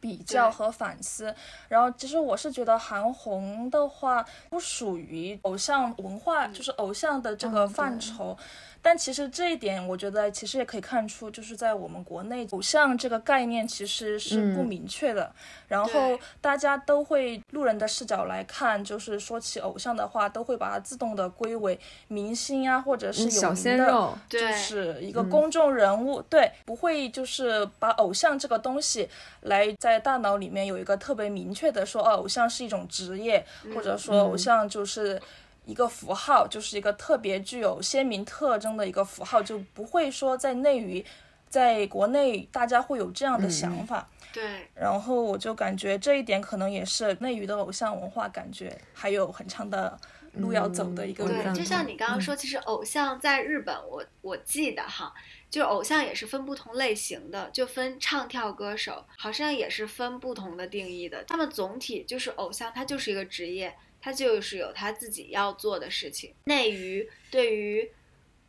[0.00, 1.34] 比较和反思，
[1.68, 8.36] 然后其实我是觉得韩红的话不属于偶像文化，就是偶像的这个范畴。
[8.84, 15.32] 但其实这一点，我觉得其实也可以看出，就是在我们国内，偶像这个概念其实是不明确的。
[15.68, 21.78] 然后大家都会路人的视角来看，就是说起偶像的话，都会把它自动的归为
[22.08, 26.20] 明星啊，或者是有名的，就是一个公众人物。
[26.22, 29.08] 对，不会就是把偶像这个东西
[29.42, 35.22] 来在大脑里面有一个特别明确的说，哦，偶像是一种职业，或者说偶像就是。
[35.64, 41.04] 一个符号就是一个特别具有鲜明特征的一个符号，就不会说在内娱，
[41.48, 44.08] 在国内大家会有这样的想法。
[44.32, 44.68] 对。
[44.74, 49.96] 然后我就感觉这一点可能也是内娱的偶像文化，感觉还有很长的
[50.32, 51.26] 路要走的一个。
[51.28, 55.14] 对，就像你刚刚说，其实偶像在日本，我我记得哈，
[55.48, 61.22] 就偶像也是分不同类型的，就分唱跳歌手，好像也是分不同的定义的。
[61.24, 63.72] 他们总体就是偶像，他就是一个职业。
[64.02, 66.34] 他就是有他自己要做的事情。
[66.44, 67.88] 内娱对于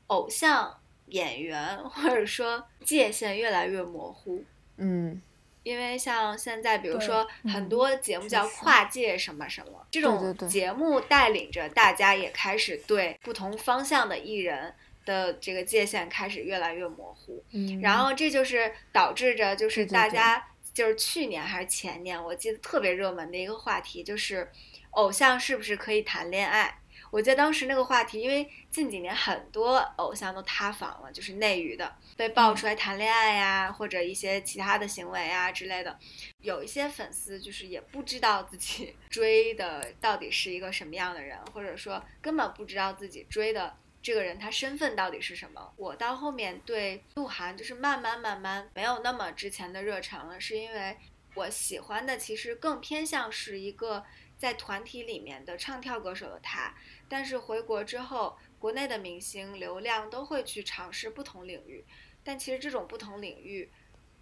[0.08, 4.44] 偶像演员或者说界限越来越模糊，
[4.78, 5.22] 嗯，
[5.62, 14.74] 因为像现在，比如说很多节目叫跨界什么什么，这种节目带领着大家也开始对不同方向的艺人
[15.06, 24.50] 的这个界限开始越来越模糊，嗯，然后这就是导致着就是大家就是去年还是前年，我记得特别热门的一个话题就是。
[24.94, 26.80] 偶像是不是可以谈恋爱？
[27.10, 35.96] 我记得当时那个话题，因为近几年很多偶像都塌房了，就是内娱的被爆出来谈恋爱呀，或者一些其他的行为啊之类的。
[36.42, 45.72] 有一些粉丝就是也不知道自己 追的到底是一个什么样的人，或者说根本不知道自己追的这个人他身份到底是什么。
[45.76, 50.98] 我到后面对鹿晗就是慢慢慢慢没有那么之前的热忱了，是因为
[51.36, 54.04] 我喜欢的其实更偏向是一个。
[54.44, 56.76] 在团体里面的唱跳歌手的他，
[57.08, 61.86] 但是回国之后，国内的明星流量都会去尝试不同领域，
[62.26, 63.72] 但其实这种不同领域，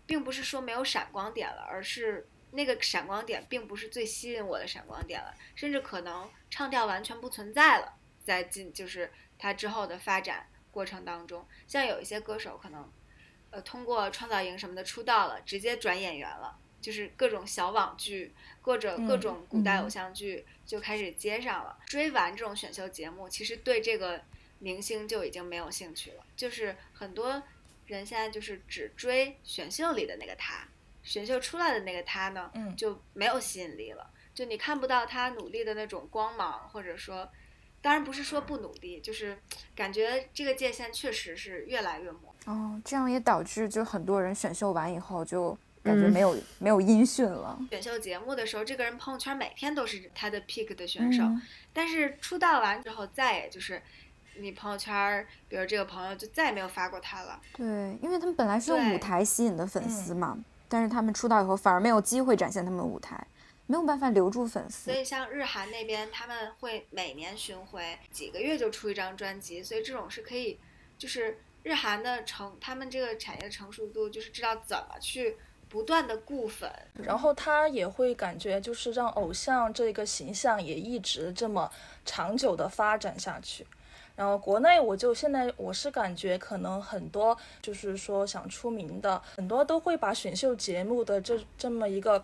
[0.05, 12.87] 并不是说没有闪光点了，而是那个闪光点并不是最吸引我的闪光点了，甚至可能唱跳完全不存在了，在进就是他之后的发展过程当中，像有一些歌手可能
[13.49, 21.77] 呃通过创造营什么的出道了，直接转演员了，就是各种小网剧或者各种古代偶像剧就开始接上了。
[21.85, 24.21] 追完这种选秀节目，其实对这个
[24.59, 27.41] 明星就已经没有兴趣了，就是很多
[27.85, 30.67] 人现在就是只追选秀里的那个他。
[31.03, 37.27] 选秀出来的那个他呢，就没有吸引力了，就你看不到他努力的那种光芒，或者说，
[37.81, 39.35] 当然不是说不努力，就是
[39.75, 42.51] 感觉这个界限确实是越来越模糊。
[42.51, 47.59] 哦，这样也导致就很多人选秀完以后就感觉没有没有音讯了。
[47.69, 51.23] 选秀节目的时候，这个人朋友圈每天都是他的 pick 的选手，
[51.73, 53.81] 但是出道完之后再也就是，
[54.37, 57.41] 你朋友圈，比如这个朋友就再也没有发过他了。
[57.55, 57.65] 对，
[58.01, 60.37] 因为他们本来是用舞台吸引的粉丝嘛。
[60.73, 63.27] 但是他们出道以后反而没有机会展现他们的舞台，
[63.67, 64.89] 没有办法留住粉丝。
[64.89, 70.57] 所以像日韩那边，他们会每年巡回，几个月就出一张专辑，所以这种是可以，
[70.97, 75.35] 就是日韩的成，他们这个产业的成熟度，就是知道怎么去
[75.71, 81.71] 不断的固粉，然后他也会感觉就是让偶像这个形象也一直这么
[82.05, 83.65] 长久的发展下去。
[84.17, 92.21] 然后国内我就现在我是感觉可能很多就是说想出名的很多都会把选秀节目的这这么一个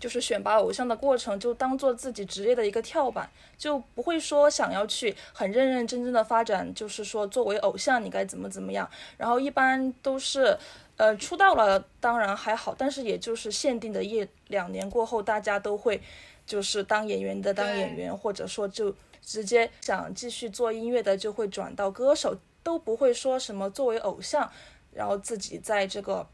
[0.00, 8.90] 就是选拔偶像的过程就当做自己职业的一个跳板，就不会说想要去很认认真真的发展，就是说作为偶像你该怎么怎么样。
[9.16, 10.58] 然后一般都是
[11.00, 16.00] 呃出道了当然还好，但是也就是限定的一两年过后，大家都会
[16.44, 18.94] 就是当演员的当演员，或者说就。
[19.22, 24.50] 直接想继续做音乐的就会转到歌手，都不会说什么作为偶像，
[24.92, 26.26] 然后自己在这个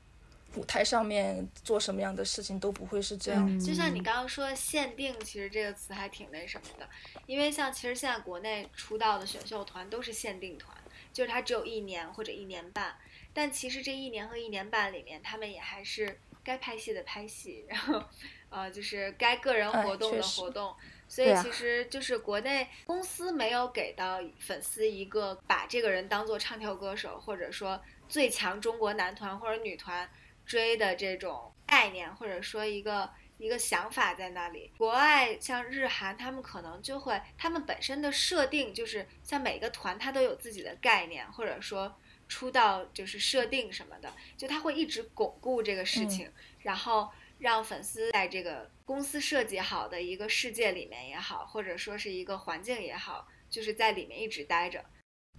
[0.55, 3.61] 舞台上面做什么样的事情都不会是这样。
[3.61, 6.89] 就像你刚刚说限定，其实这个词还挺那什么的，
[7.27, 10.75] 因为像其实现在国内出道的选秀团都是限定团，
[11.13, 12.95] 就是它只有一年或者一年半，
[13.37, 18.03] 但其实这一年和一年半里面，他们也还是该拍戏的拍戏，然后
[18.49, 20.75] 呃就是该个人活动的活动。
[21.07, 30.11] 所以其实就是国内公司没有给到粉丝一个把这个人当做唱跳歌手，或者说最强中国男团或者女团
[30.47, 34.73] 追的这种概念，或者说一个一个想法在那里。
[34.79, 41.97] 国外像日韩，他们可能就会，他们本身的设定就是像每个团他都有自己的概念，或者说
[42.29, 46.31] 出道就是设定什么的，就他会一直巩固这个事情，
[46.61, 47.09] 然后。
[47.39, 54.83] 让粉丝在这个公司设计好的一个世界里面也好，或者说是一个环境也好，就是在里面一直待着。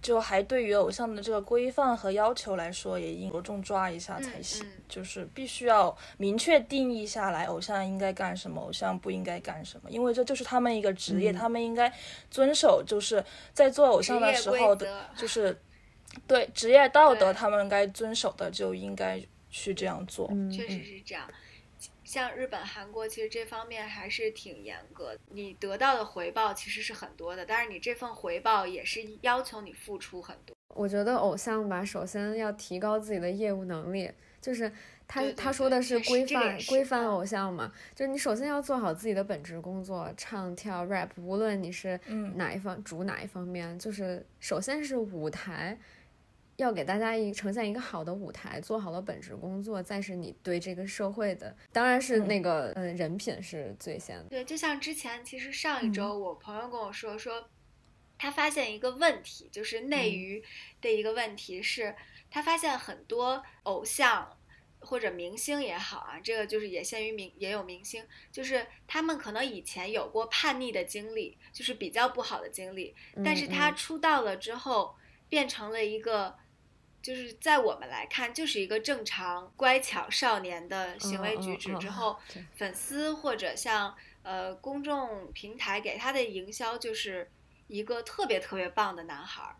[0.00, 4.64] 就还对于偶像的这个规范和要求来说，也应着重抓一下才行。
[4.88, 11.92] 就是必须要明确定义下来，偶像应该干什么，偶像不应该干什么，因为这就是他们一个职业，他们应该
[12.30, 15.60] 遵守，就是在做偶像的时候的，就是
[16.26, 19.20] 对职业道德，他们该遵守的就应该
[19.50, 20.28] 去这样做。
[20.50, 21.30] 确实是这样。
[22.02, 25.14] 像日本、韩国，其实这方面还是挺严格。
[25.30, 30.56] 你得到的回报其实是很多的，但是你这份回报也是要求你付出很多。
[30.68, 34.10] 我觉得偶像吧，首先要提高自己的业务能力，
[34.40, 34.72] 就是
[35.06, 42.00] 他他说的是规范规范偶像嘛，就是你首先要做好自己的本职工作，唱跳 rap，无论你是
[42.36, 45.78] 哪一方主哪一方面，就是首先是舞台。
[46.58, 54.24] 要给大家一呈现一个好的舞台，做好了本职工作，再是你对这个社会的，当然是那个嗯人品是最先的。
[54.24, 57.48] 对，就像之前其实上一周我朋友跟我说说，
[58.18, 60.42] 他发现一个问题，就是内娱
[60.80, 61.94] 的一个问题是，
[62.28, 64.36] 他发现很多偶像
[64.80, 74.96] 或者明星也好啊，这个就是也限于明也有明星，就是他们可能以前有过叛逆的经历，就是比较不好的经历，但是他出道了之后
[75.28, 76.34] 变成了一个。
[77.00, 81.76] 就是在我们来看，就是一个正常乖巧少年的行为举止。
[81.78, 82.18] 之后，
[82.56, 87.30] 粉丝或者像呃公众平台给他的营销，就是
[87.68, 89.54] 一个特别特别棒的男孩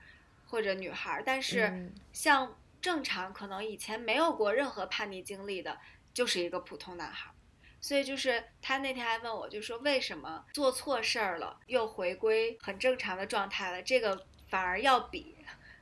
[0.48, 1.23] 或者女孩。
[1.24, 5.78] 但是，像正常可能以前没有过任何叛逆经历的，
[6.12, 7.31] 就是一个普通男孩。
[7.81, 15.36] 所以，就是他那天还问我，就说为什么做错事儿了又回归很正常的状态了，这个反而要比。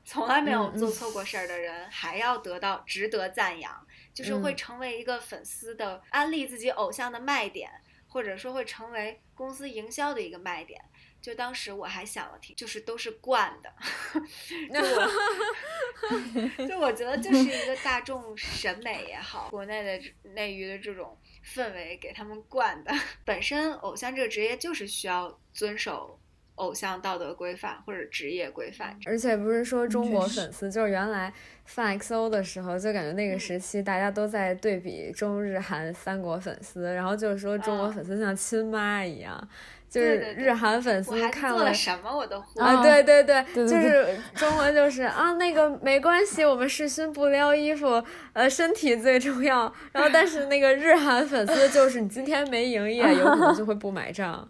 [0.07, 7.69] 从来没有做错过事儿的人，还要得到值得赞扬，就是会成为一个粉丝的安利自己偶像的卖点，
[8.07, 10.81] 或者说会成为公司营销的一个卖点。
[11.21, 13.75] 就当时我还想了挺，就是都是惯的，
[14.73, 22.95] 就我，就我觉得就是一个大众审美也好，国内的内娱的这种氛围给他们惯的。
[23.25, 26.21] 本身偶像这个职业就是需要遵守。
[26.57, 28.99] 偶像道德规范或者职业规范。
[29.07, 31.33] 而且不是说中国粉丝，就是原来
[31.65, 39.49] 泛 XO 的时候，就感觉那个时期大家都在对比中日韩三国粉丝，然后就是说中国粉丝像亲妈一样。
[39.89, 48.03] 就是日韩粉丝看了什么我都啊，对 对对，就是中文就是啊，那个没关系，我们世勋不撩衣服，
[48.33, 49.73] 呃，身体最重要。
[49.93, 54.47] 然后但是那个日韩粉丝就是你今天没营业，有可能就会不买账。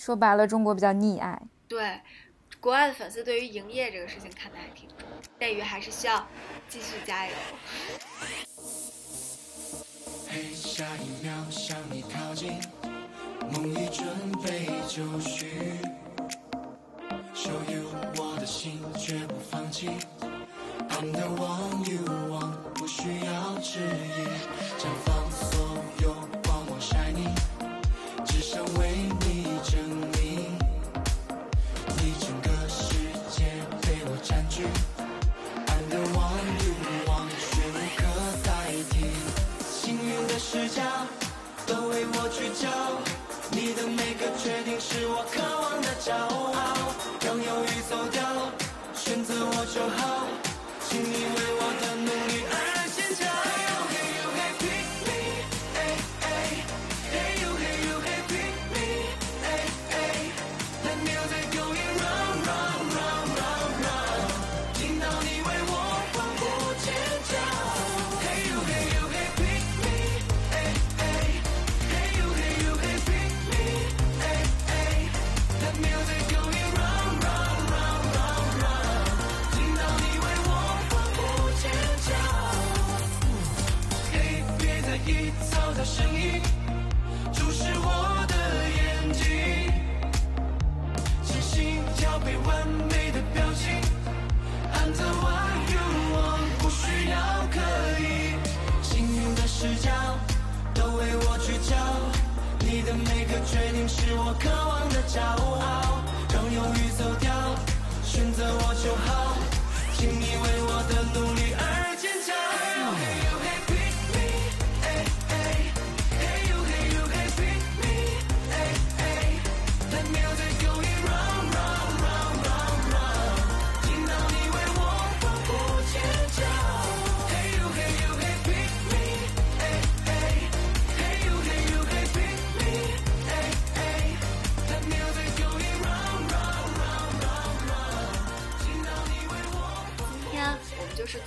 [0.00, 1.38] 说白了，中国比较溺爱。
[1.68, 2.00] 对，
[2.58, 5.06] 国外的粉丝对于营业这个事情看得还挺重，
[5.38, 6.26] 内娱还是需要
[6.70, 7.32] 继续加油。
[10.54, 12.58] 下一秒向你靠近。
[13.52, 14.06] 梦已准
[14.42, 15.76] 备就绪
[17.34, 17.84] ，Show you
[18.16, 19.90] 我的心绝不放弃。
[20.88, 22.02] I'm the one you
[22.32, 24.24] want，不需要质疑，
[24.78, 25.29] 绽放
[45.32, 46.94] 渴望的骄傲，
[47.24, 48.20] 让犹豫走掉，
[48.94, 50.26] 选择我就好，
[50.88, 51.24] 请你
[104.10, 106.02] 是我渴望的骄傲
[106.34, 107.30] 让犹豫走掉
[108.02, 109.19] 选择我就好。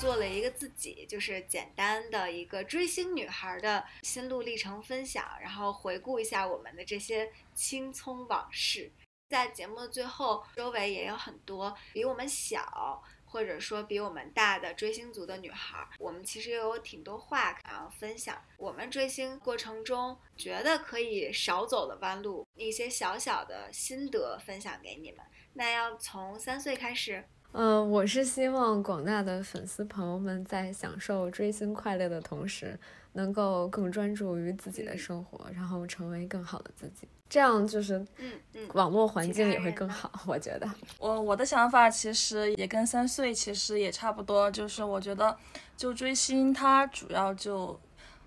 [0.04, 8.92] 做了一个自己，就是简单的一个追星女孩的心路历程分享，然后回顾一下我们的这些青葱往事。
[9.30, 18.38] 在节目的最后，周围也有很多比我们小或者说比我们大的追星族的女孩，我们其实也有挺多话想要分享。
[18.58, 25.26] 我们追星过程中觉得可以少走的弯路，一些小小的心得分享给你们。
[25.54, 27.24] 那要从三岁开始。
[27.54, 32.78] 嗯，我是希望广大的粉丝朋友们在享受追星快乐的同时，
[33.14, 37.08] 能够更专注于自己的生活，然后成为更好的自己。
[37.30, 40.12] 这样就是，嗯嗯，网络环境也会更好。
[40.26, 40.68] 我觉得，
[40.98, 45.38] 我我的想法其实也跟三岁其实也差不多，就是我觉得，
[45.78, 47.80] 就追星它主要就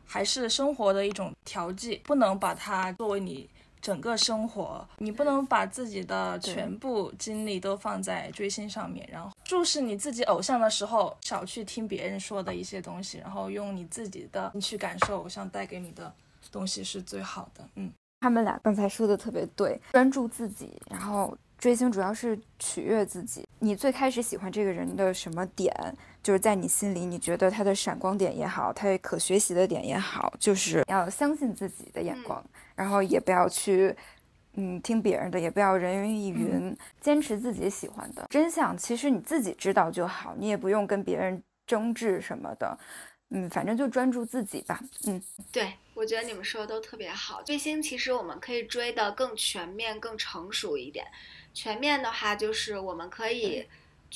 [0.05, 3.51] 还是生活的一种调剂，不能把它作为你。
[3.81, 16.13] 整个生活，你不能把自己的全部精力都放在追星上面，然后注视你自己偶像的时候，少去听别人说的一些东西，然后用你自己的去感受偶像带给你的
[16.51, 17.69] 东西是最好的。
[17.77, 23.47] 嗯，他们俩刚才说的特别对，专注自己，然后追星主要是取悦自己。
[23.59, 25.73] 你最开始喜欢这个人的什么点，
[26.27, 32.45] 就是在你心里，你觉得他的闪光点也好，他可学习的点也好，就是要相信自己的眼光。
[32.75, 33.95] 然后也不要去，
[34.55, 38.77] 嗯，听别人的，也不要人云亦云，坚持自己喜欢的真相。
[38.77, 42.77] 其实你自己知道就好，你也不用跟别人争执什么的，
[43.31, 44.81] 嗯，反正就专注自己吧。
[45.07, 45.23] 嗯，
[45.53, 47.41] 对，我觉得你们说的都特别好。
[47.45, 51.07] 追星其实我们可以追的更全面、更成熟一点。
[51.55, 53.65] 全面的话，就是我们可以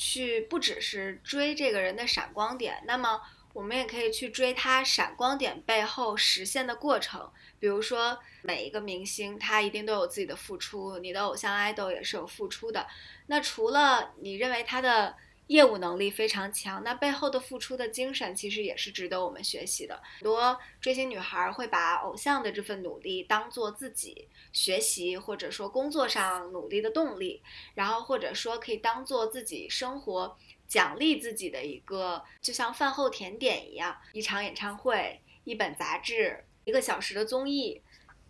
[0.03, 3.21] 去不只是追这个人的闪光点，那么
[3.53, 7.31] 我们也可以去追他闪光点背后实现的过程。
[7.59, 12.87] 比如说，每一个明星他一定都有自己的付出，你的偶像爱豆也是有付出的。
[13.27, 15.15] 那除了你认为他的
[15.51, 20.01] 业务能力非常强，那背后的付出的精神其实也是值得我们学习的。
[20.19, 27.43] 很多追星女孩会把偶像的这份努力当做自己学习或者说工作上努力的动力，
[27.75, 37.83] 然后或者说可以当做自己生活奖励自己的一个，就像饭后甜点一样，一场演唱会、一本杂志、一个小时的综艺，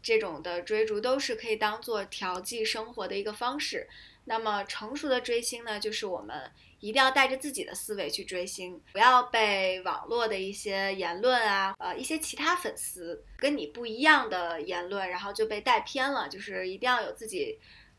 [0.02, 3.90] 这种的追逐都是可以当做调剂生活的一个方式。
[4.24, 6.50] 那么成熟的追星呢，就是我们。
[6.80, 16.28] 一定要带着自己的思维去追星，不要被网络的一些言论啊，呃，一些其他粉丝跟你不一样的言论，然后就被带偏了。
[16.28, 17.58] 就是一定要有自己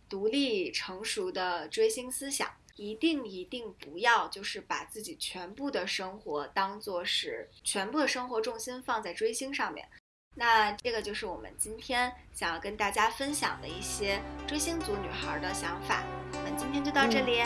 [0.09, 9.87] 独立成熟的追星思想，一定一定不要就是把自己全部的生活当做是全部的生活重心放在追星上面。
[10.35, 16.03] 那这个就是我们今天想要跟大家分享的一些追星族女孩的想法。
[16.33, 17.43] 我们今天就到这里，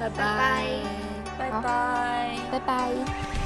[0.00, 0.16] 拜拜，
[1.38, 1.50] 拜。
[1.60, 3.41] 拜，拜拜。